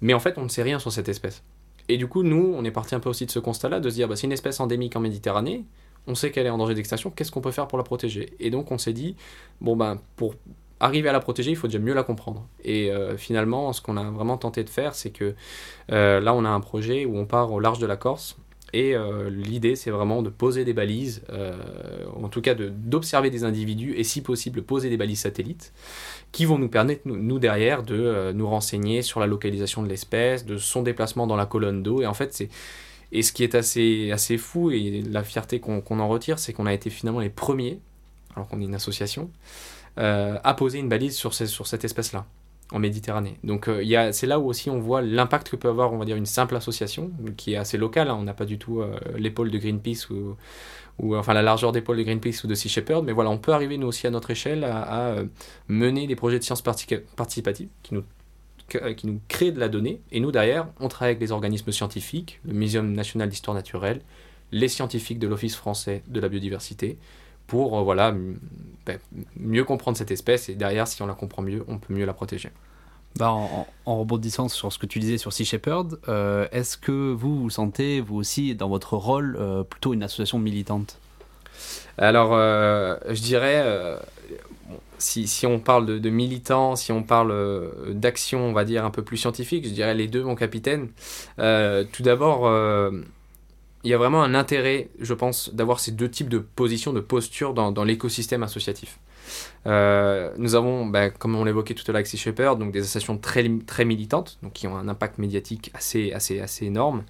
[0.00, 1.42] Mais en fait, on ne sait rien sur cette espèce.
[1.88, 3.94] Et du coup, nous, on est parti un peu aussi de ce constat-là, de se
[3.94, 5.64] dire, bah, c'est une espèce endémique en Méditerranée,
[6.08, 8.32] on sait qu'elle est en danger d'extinction, qu'est-ce qu'on peut faire pour la protéger?
[8.38, 9.16] Et donc on s'est dit,
[9.60, 10.34] bon ben, pour
[10.78, 12.46] arriver à la protéger, il faut déjà mieux la comprendre.
[12.64, 15.34] Et finalement, ce qu'on a vraiment tenté de faire, c'est que
[15.88, 18.36] là, on a un projet où on part au large de la Corse.
[18.76, 21.56] Et euh, l'idée, c'est vraiment de poser des balises, euh,
[22.14, 25.72] en tout cas d'observer des individus et si possible poser des balises satellites
[26.30, 30.44] qui vont nous permettre, nous, derrière, de euh, nous renseigner sur la localisation de l'espèce,
[30.44, 32.02] de son déplacement dans la colonne d'eau.
[32.02, 32.50] Et en fait, c'est.
[33.12, 36.66] Et ce qui est assez, assez fou et la fierté qu'on en retire, c'est qu'on
[36.66, 37.80] a été finalement les premiers,
[38.34, 39.30] alors qu'on est une association,
[39.96, 42.26] à poser une balise sur cette espèce-là
[42.72, 43.38] en Méditerranée.
[43.44, 46.16] Donc euh, c'est là où aussi on voit l'impact que peut avoir, on va dire,
[46.16, 48.08] une simple association, qui est assez locale.
[48.08, 48.16] hein.
[48.18, 52.02] On n'a pas du tout euh, l'épaule de Greenpeace ou, enfin la largeur d'épaule de
[52.02, 54.64] Greenpeace ou de Sea Shepherd, mais voilà, on peut arriver nous aussi à notre échelle
[54.64, 55.26] à, euh,
[55.68, 58.04] mener des projets de sciences participatives qui nous
[58.68, 60.00] qui nous créent de la donnée.
[60.10, 64.00] Et nous, derrière, on travaille avec les organismes scientifiques, le Muséum national d'histoire naturelle,
[64.50, 66.98] les scientifiques de l'Office français de la biodiversité,
[67.46, 68.12] pour euh, voilà,
[68.86, 68.98] ben,
[69.36, 70.48] mieux comprendre cette espèce.
[70.48, 72.50] Et derrière, si on la comprend mieux, on peut mieux la protéger.
[73.18, 77.40] Bah, en, rebondissant sur ce que tu disais sur Sea Shepherd, euh, est-ce que vous
[77.40, 80.98] vous sentez, vous aussi, dans votre rôle, euh, plutôt une association militante?
[81.96, 83.64] Alors, euh, je dirais,
[84.98, 87.34] si, si on parle de, de militants, si on parle
[87.94, 90.88] d'action, on va dire, un peu plus scientifique, je dirais les deux, mon capitaine.
[91.38, 92.42] Tout d'abord,
[93.86, 96.98] il y a vraiment un intérêt, je pense, d'avoir ces deux types de positions, de
[96.98, 98.98] postures dans, l'écosystème associatif.
[99.66, 102.80] Euh, nous avons, ben, comme on l'évoquait tout à l'heure avec Sea Shepherd, donc des
[102.80, 107.04] associations très, très militantes, donc qui ont un impact médiatique assez, assez, assez énorme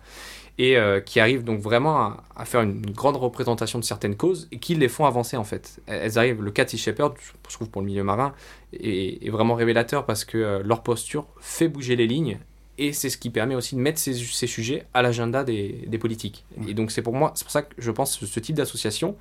[0.58, 4.58] et euh, qui arrivent donc vraiment à, faire une grande représentation de certaines causes et
[4.58, 5.80] qui les font avancer en fait.
[5.86, 7.14] Elles arrivent, le cas de Sea Shepherd,
[7.48, 8.34] je trouve pour le milieu marin,
[8.74, 12.38] est, est vraiment révélateur parce que euh, leur posture fait bouger les lignes
[12.78, 15.98] et c'est ce qui permet aussi de mettre ces, ces sujets à l'agenda des, des
[15.98, 16.44] politiques.
[16.68, 19.16] Et donc c'est pour moi, c'est pour ça que je pense que ce type d'association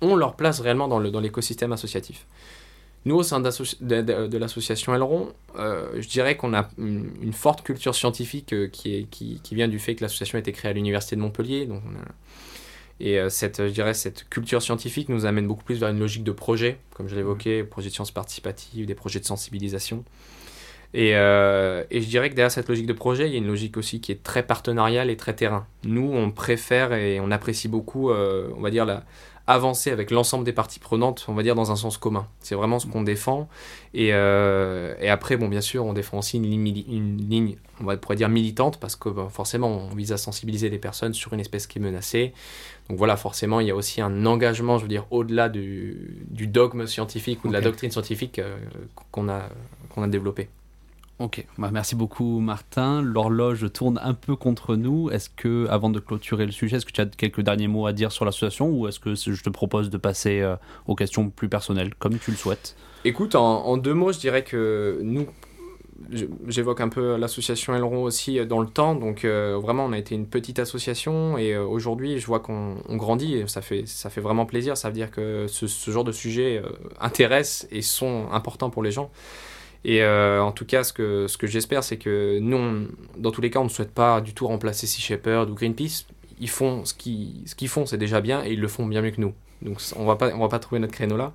[0.00, 2.26] ont leur place réellement dans le- dans l'écosystème associatif.
[3.04, 3.50] Nous, au sein de,
[3.80, 8.68] de- de l'association Aileron, euh, je dirais qu'on a une, une forte culture scientifique euh,
[8.68, 11.20] qui, est, qui, qui vient du fait que l'association a été créée à l'université de
[11.20, 11.66] Montpellier.
[11.66, 12.04] Donc on a-
[13.00, 16.22] et euh, cette, je dirais, cette culture scientifique nous amène beaucoup plus vers une logique
[16.22, 20.04] de projet, comme je l'évoquais, projet de sciences participatives, des projets de sensibilisation.
[20.94, 23.46] Et, euh, et je dirais que derrière cette logique de projet, il y a une
[23.46, 25.66] logique aussi qui est très partenariale et très terrain.
[25.84, 29.02] Nous, on préfère et on apprécie beaucoup, euh, on va dire, la,
[29.46, 32.28] avancer avec l'ensemble des parties prenantes, on va dire, dans un sens commun.
[32.40, 33.48] C'est vraiment ce qu'on défend.
[33.94, 37.56] Et, euh, et après, bon, bien sûr, on défend aussi une ligne, mili- une ligne
[37.80, 41.14] on va pourrait dire militante, parce que bah, forcément, on vise à sensibiliser les personnes
[41.14, 42.32] sur une espèce qui est menacée.
[42.88, 46.46] Donc voilà, forcément, il y a aussi un engagement, je veux dire, au-delà du, du
[46.46, 48.56] dogme scientifique ou de la doctrine scientifique euh,
[49.10, 49.48] qu'on a,
[49.88, 50.48] qu'on a développé.
[51.22, 53.00] Ok, bah, merci beaucoup Martin.
[53.00, 55.08] L'horloge tourne un peu contre nous.
[55.08, 57.92] Est-ce que, avant de clôturer le sujet, est-ce que tu as quelques derniers mots à
[57.92, 60.56] dire sur l'association ou est-ce que je te propose de passer euh,
[60.88, 62.74] aux questions plus personnelles, comme tu le souhaites?
[63.04, 65.28] Écoute, en, deux mots, je dirais que nous,
[66.48, 68.96] j'évoque un peu l'association Aileron aussi euh, dans le temps.
[68.96, 72.96] Donc euh, vraiment, on a été une petite association et aujourd'hui, je vois qu'on on
[72.96, 74.76] grandit et ça fait, ça fait vraiment plaisir.
[74.76, 76.60] Ça veut dire que ce, genre de sujets
[77.00, 79.12] intéressent et sont importants pour les gens.
[79.84, 83.40] Et euh, en tout cas, ce que, ce que j'espère, c'est que nous, dans tous
[83.40, 86.06] les cas, on ne souhaite pas du tout remplacer Sea Shepherd ou Greenpeace.
[86.40, 89.02] Ils font ce qu'ils ce qu'ils font, c'est déjà bien et ils le font bien
[89.02, 89.34] mieux que nous.
[89.60, 91.32] Donc on va pas, on va pas trouver notre créneau là.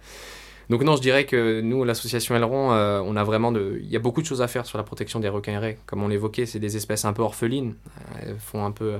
[0.69, 3.79] Donc non, je dirais que nous, l'association Aileron, euh, on a vraiment de...
[3.81, 5.77] Il y a beaucoup de choses à faire sur la protection des requins raies.
[5.85, 7.75] Comme on l'évoquait, c'est des espèces un peu orphelines.
[8.21, 8.95] Elles font un peu...
[8.95, 8.99] euh,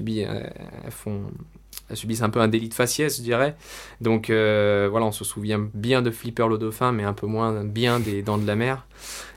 [0.00, 0.46] euh,
[0.84, 1.22] elles font...
[1.88, 3.56] Elles subissent un peu un délit de faciès, je dirais.
[4.00, 7.64] Donc euh, voilà, on se souvient bien de Flipper le dauphin, mais un peu moins
[7.64, 8.86] bien des dents de la mer.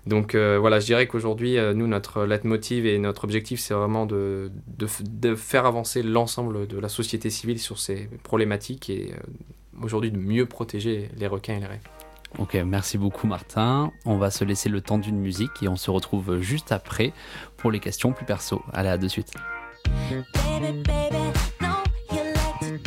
[0.08, 4.06] Donc euh, voilà, je dirais qu'aujourd'hui, euh, nous, notre leitmotiv et notre objectif, c'est vraiment
[4.08, 9.14] de, de, f- de faire avancer l'ensemble de la société civile sur ces problématiques et
[9.14, 11.82] euh, aujourd'hui de mieux protéger les requins et les raies.
[12.38, 13.92] Ok, merci beaucoup Martin.
[14.06, 17.12] On va se laisser le temps d'une musique et on se retrouve juste après
[17.58, 18.62] pour les questions plus perso.
[18.72, 19.34] Allez, à de suite.
[20.10, 21.18] Baby, baby,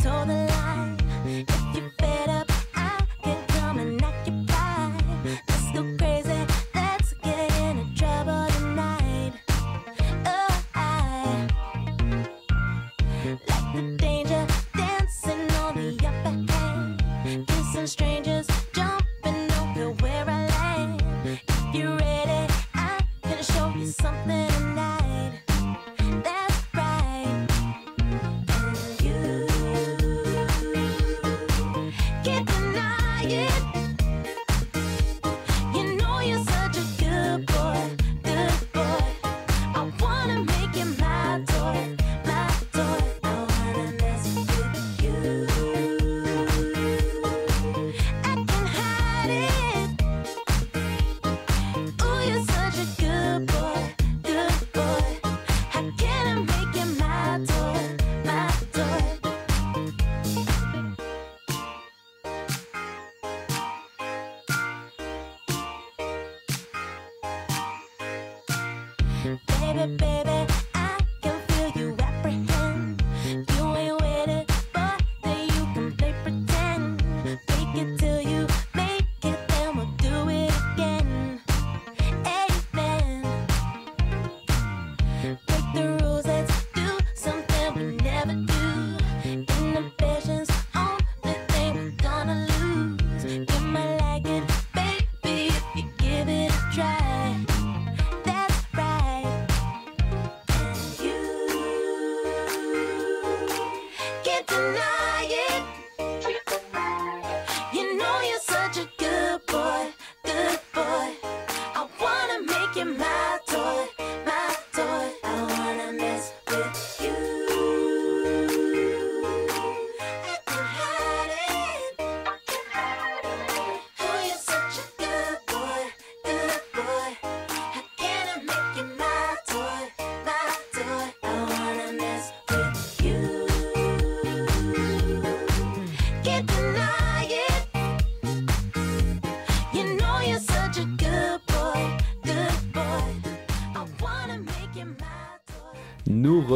[0.03, 0.52] 더는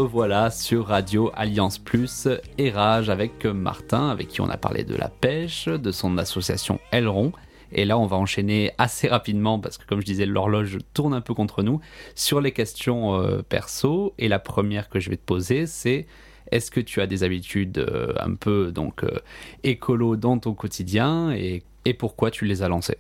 [0.08, 4.96] revoilà sur Radio Alliance Plus et Rage avec Martin, avec qui on a parlé de
[4.96, 7.34] la pêche, de son association Aileron.
[7.74, 11.20] Et là, on va enchaîner assez rapidement, parce que comme je disais, l'horloge tourne un
[11.20, 11.82] peu contre nous,
[12.16, 14.14] sur les questions euh, perso.
[14.18, 16.08] Et la première que je vais te poser, c'est
[16.54, 19.20] est-ce que tu as des habitudes euh, un peu donc euh,
[19.66, 23.00] écolo dans ton quotidien et, et pourquoi tu les as lancées?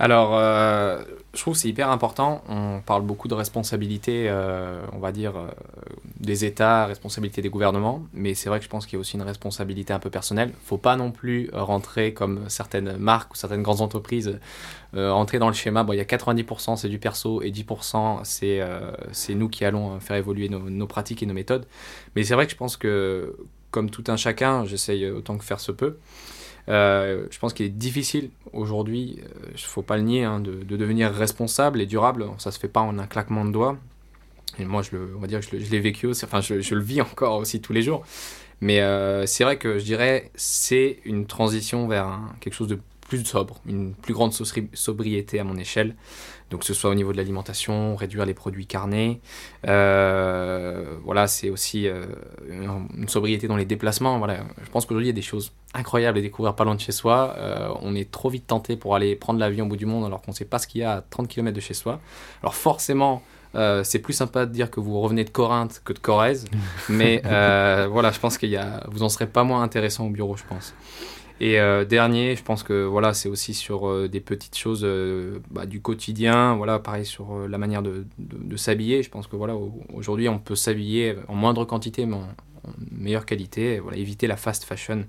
[0.00, 1.02] Alors, euh,
[1.34, 2.42] je trouve que c'est hyper important.
[2.48, 5.48] On parle beaucoup de responsabilité, euh, on va dire, euh,
[6.20, 9.16] des États, responsabilité des gouvernements, mais c'est vrai que je pense qu'il y a aussi
[9.16, 10.52] une responsabilité un peu personnelle.
[10.64, 14.38] faut pas non plus rentrer comme certaines marques ou certaines grandes entreprises,
[14.94, 18.20] euh, rentrer dans le schéma, bon, il y a 90% c'est du perso et 10%
[18.24, 21.66] c'est euh, c'est nous qui allons faire évoluer nos, nos pratiques et nos méthodes.
[22.16, 23.36] Mais c'est vrai que je pense que,
[23.70, 25.98] comme tout un chacun, j'essaye autant que faire se peut.
[26.68, 30.52] Euh, je pense qu'il est difficile aujourd'hui, il ne faut pas le nier, hein, de,
[30.52, 32.26] de devenir responsable et durable.
[32.38, 33.78] Ça se fait pas en un claquement de doigts.
[34.58, 37.00] Et moi, je on va dire que je, l'ai vécu aussi, enfin, je, le vis
[37.00, 38.04] encore aussi tous les jours.
[38.60, 43.24] Mais euh, c'est vrai que je dirais, c'est une transition vers quelque chose de plus
[43.24, 45.94] sobre, une plus grande sobri- sobriété à mon échelle.
[46.50, 49.20] Donc, que ce soit au niveau de l'alimentation, réduire les produits carnés.
[49.66, 52.06] Euh, voilà, c'est aussi euh,
[52.48, 54.18] une, sobriété dans les déplacements.
[54.18, 56.80] Voilà, je pense qu'aujourd'hui, il y a des choses incroyables à découvrir pas loin de
[56.80, 57.34] chez soi.
[57.36, 60.22] Euh, on est trop vite tenté pour aller prendre l'avion au bout du monde alors
[60.22, 62.00] qu'on ne sait pas ce qu'il y a à 30 km de chez soi.
[62.42, 63.22] Alors, forcément,
[63.54, 66.46] euh, c'est plus sympa de dire que vous revenez de Corinthe que de Corrèze.
[66.88, 70.10] mais euh, voilà, je pense qu'il y a, vous en serez pas moins intéressant au
[70.10, 70.74] bureau, je pense.
[71.40, 75.38] Et euh, dernier, je pense que voilà, c'est aussi sur euh, des petites choses euh,
[75.50, 76.56] bah, du quotidien.
[76.56, 79.02] Voilà, pareil sur la manière de, de- de s'habiller.
[79.02, 82.20] Je pense que voilà, au- aujourd'hui, on peut s'habiller en moindre quantité, mais en,
[82.64, 83.74] en meilleure qualité.
[83.74, 85.04] Et voilà, éviter la fast fashion.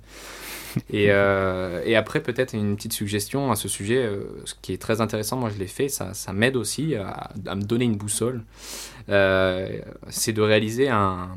[0.94, 4.08] Et, et après, peut-être une petite suggestion à ce sujet,
[4.46, 7.56] ce qui est très intéressant, moi je l'ai fait, ça, ça m'aide aussi à, à
[7.56, 8.44] me donner une boussole.
[9.08, 11.30] C'est de réaliser un,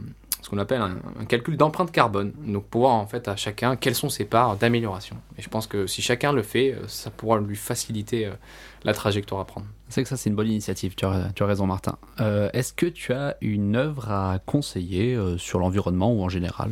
[0.43, 2.32] ce qu'on appelle un, calcul d'empreinte carbone.
[2.47, 5.16] Donc pour voir en fait à chacun quelles sont ses parts d'amélioration.
[5.38, 8.32] Et je pense que si chacun le fait, euh, ça pourra lui faciliter euh,
[8.84, 9.66] la trajectoire à prendre.
[9.88, 11.97] C'est que ça, c'est une bonne initiative, tu as, tu as raison, Martin.
[12.20, 16.70] Euh, Est-ce que tu as une œuvre à conseiller sur l'environnement ou en général?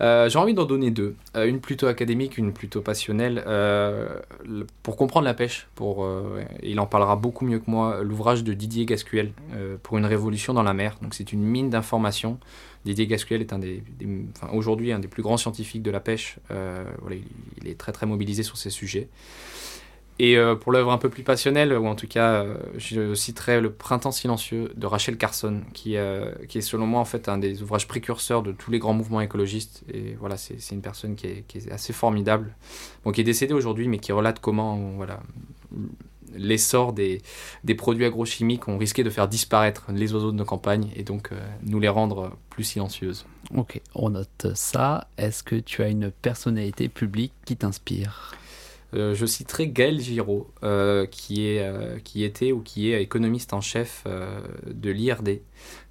[0.00, 1.14] J'ai envie d'en donner deux.
[1.36, 3.42] Euh, une plutôt académique, une plutôt passionnelle.
[3.46, 4.20] Euh,
[4.82, 8.52] pour comprendre la pêche, pour, euh, il en parlera beaucoup mieux que moi, l'ouvrage de
[8.52, 10.96] Didier Gascuel, euh, Pour une révolution dans la mer.
[11.02, 12.38] Donc c'est une mine d'informations.
[12.84, 13.82] Didier Gascuel est un des,
[14.36, 16.38] enfin, aujourd'hui un des plus grands scientifiques de la pêche.
[16.50, 17.24] Euh, voilà, il,
[17.62, 19.08] il est très très mobilisé sur ces sujets.
[20.18, 23.60] Et euh, pour l'œuvre un peu plus passionnelle, ou en tout cas, euh, je citerai
[23.60, 27.36] Le Printemps silencieux de Rachel Carson, qui, euh, qui est selon moi en fait un
[27.36, 29.84] des ouvrages précurseurs de tous les grands mouvements écologistes.
[29.92, 32.56] Et voilà, c'est une personne qui est, qui est assez formidable,
[33.04, 35.20] bon, qui est décédée aujourd'hui, mais qui relate comment voilà,
[36.34, 37.20] l'essor des,
[37.64, 41.32] des produits agrochimiques ont risqué de faire disparaître les oiseaux de nos campagnes et donc
[41.32, 43.26] euh, nous les rendre plus silencieuses.
[43.54, 45.08] Ok, on note ça.
[45.18, 48.34] Est-ce que tu as une personnalité publique qui t'inspire?
[48.94, 53.52] Euh, je citerai Gaël Giraud, euh, qui, est, euh, qui était ou qui est économiste
[53.52, 54.04] en chef
[54.66, 55.40] de l'IRD.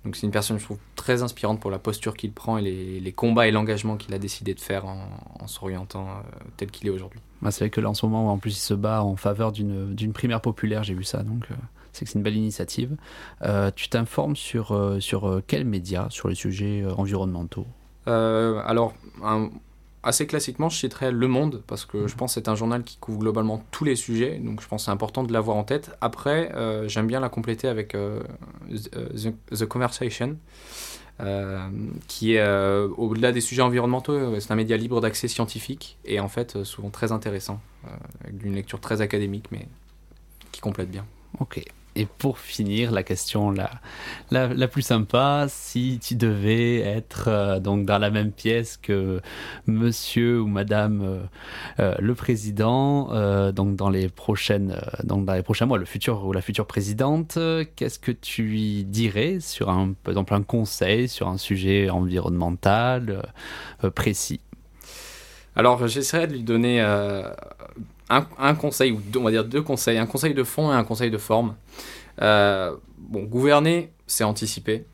[0.03, 2.99] Donc c'est une personne, je trouve, très inspirante pour la posture qu'il prend et les,
[2.99, 5.07] les combats et l'engagement qu'il a décidé de faire en,
[5.39, 6.07] en s'orientant
[6.57, 7.19] tel qu'il est aujourd'hui.
[7.41, 9.51] Bah, C'est vrai que là, en ce moment, en plus, il se bat en faveur
[9.51, 11.47] d'une primaire populaire, j'ai vu ça, donc
[11.91, 12.95] c'est que c'est une belle initiative.
[13.75, 17.67] Tu t'informes sur, sur quels médias sur les sujets environnementaux?
[18.05, 18.93] Alors,
[19.23, 19.49] un-
[20.05, 22.97] assez classiquement, je citerai Le Monde, parce que je pense que c'est un journal qui
[22.97, 25.91] couvre globalement tous les sujets, donc je pense que c'est important de l'avoir en tête.
[25.99, 28.21] Après, euh, j'aime bien la compléter avec euh,
[28.69, 30.37] The, The Conversation,
[31.19, 31.67] euh,
[32.07, 36.19] qui est, euh, au-delà des sujets environnementaux, euh, c'est un média libre d'accès scientifique, et
[36.19, 37.89] en fait, euh, souvent très intéressant, euh,
[38.23, 39.67] avec une lecture très académique, mais
[40.51, 41.05] qui complète bien.
[41.39, 41.63] Ok.
[41.97, 43.71] Et pour finir, la question la,
[44.29, 49.21] la, la plus sympa, si tu devais être euh, donc dans la même pièce que
[49.65, 51.19] monsieur ou madame euh,
[51.79, 53.05] euh, le président,
[53.53, 57.37] donc dans les prochaines, dans les prochains mois, le futur ou la future présidente,
[57.75, 63.31] qu'est-ce que tu lui dirais sur un, par exemple, un conseil sur un sujet environnemental
[63.93, 64.41] précis?
[65.55, 66.81] Alors, j'essaierai de lui donner
[68.09, 70.83] un, conseil, ou deux, on va dire deux conseils, un conseil de fond et un
[70.83, 71.55] conseil de forme.
[72.21, 74.85] Euh, bon, gouverner, c'est anticiper.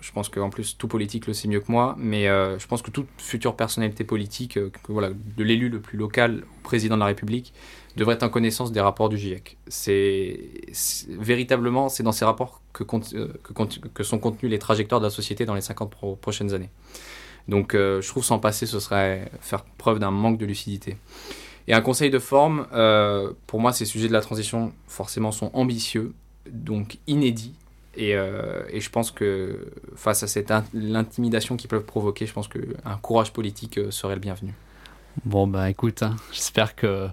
[0.00, 2.82] Je pense qu'en plus, tout politique le sait mieux que moi, mais euh, je pense
[2.82, 6.96] que toute future personnalité politique, euh, que, voilà, de l'élu le plus local au président
[6.96, 7.52] de la République,
[7.96, 9.58] devrait être en connaissance des rapports du GIEC.
[9.68, 10.40] C'est
[11.08, 12.84] véritablement, c'est dans ces rapports que,
[14.02, 16.70] sont contenues les trajectoires de la société dans les 50 pro- prochaines années.
[17.48, 20.96] Donc je trouve s'en passer, ce serait faire preuve d'un manque de lucidité.
[21.68, 25.50] Et un conseil de forme, euh, pour moi, ces sujets de la transition, forcément, sont
[25.54, 26.12] ambitieux,
[26.50, 27.54] donc inédits.
[27.96, 32.32] Et, euh, et je pense que face à cette in- l'intimidation qu'ils peuvent provoquer, je
[32.32, 34.54] pense qu'un courage politique euh, serait le bienvenu.
[35.26, 37.08] Bon, bah écoute, hein, j'espère que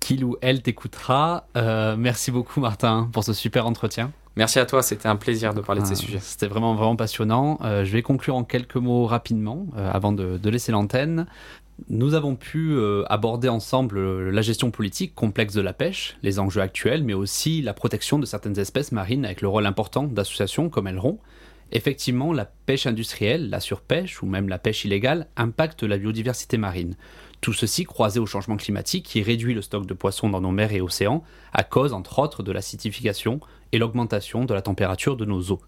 [0.00, 1.46] qu'il ou elle t'écoutera.
[1.56, 4.10] Euh, merci beaucoup, Martin, pour ce super entretien.
[4.36, 6.18] Merci à toi, c'était un plaisir de parler de ces Ah, sujets.
[6.20, 7.58] C'était vraiment, vraiment passionnant.
[7.62, 11.26] Euh, je vais conclure en quelques mots rapidement, euh, avant de, de laisser l'antenne.
[11.88, 16.38] Nous avons pu euh, aborder ensemble euh, la gestion politique complexe de la pêche, les
[16.38, 20.68] enjeux actuels, mais aussi la protection de certaines espèces marines avec le rôle important d'associations
[20.68, 21.18] comme Elron.
[21.72, 26.96] Effectivement, la pêche industrielle, la surpêche ou même la pêche illégale impacte la biodiversité marine.
[27.40, 30.72] Tout ceci croisé au changement climatique qui réduit le stock de poissons dans nos mers
[30.72, 31.24] et océans
[31.54, 33.40] à cause entre autres de l'acidification
[33.72, 35.62] et l'augmentation de la température de nos eaux.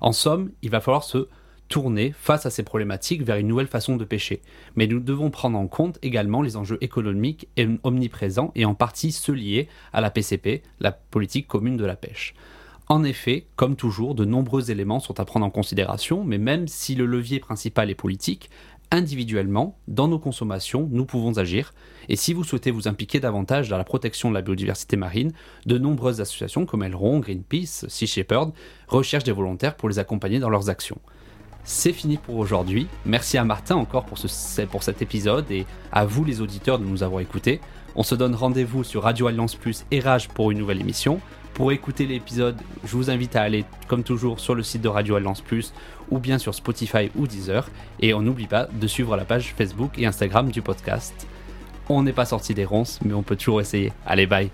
[0.00, 1.28] En somme, il va falloir se
[1.70, 4.42] tourner face à ces problématiques vers une nouvelle façon de pêcher.
[4.76, 7.48] Mais nous devons prendre en compte également les enjeux économiques
[7.82, 12.34] omniprésents et en partie ceux liés à la PCP, la politique commune de la pêche.
[12.88, 16.96] En effet, comme toujours, de nombreux éléments sont à prendre en considération, mais même si
[16.96, 18.50] le levier principal est politique,
[18.90, 21.72] individuellement, dans nos consommations, nous pouvons agir.
[22.08, 25.30] Et si vous souhaitez vous impliquer davantage dans la protection de la biodiversité marine,
[25.66, 28.50] de nombreuses associations comme Elron, Greenpeace, Sea Shepherd
[28.88, 30.98] recherchent des volontaires pour les accompagner dans leurs actions.
[31.64, 32.88] C'est fini pour aujourd'hui.
[33.04, 36.84] Merci à Martin encore pour, ce, pour cet épisode et à vous les auditeurs de
[36.84, 37.60] nous avoir écoutés.
[37.94, 41.20] On se donne rendez-vous sur Radio Alliance Plus et Rage pour une nouvelle émission.
[41.54, 45.16] Pour écouter l'épisode, je vous invite à aller, comme toujours, sur le site de Radio
[45.16, 45.72] Alliance Plus
[46.10, 47.68] ou bien sur Spotify ou Deezer.
[48.00, 51.26] Et on n'oublie pas de suivre la page Facebook et Instagram du podcast.
[51.88, 53.92] On n'est pas sorti des ronces, mais on peut toujours essayer.
[54.06, 54.50] Allez, bye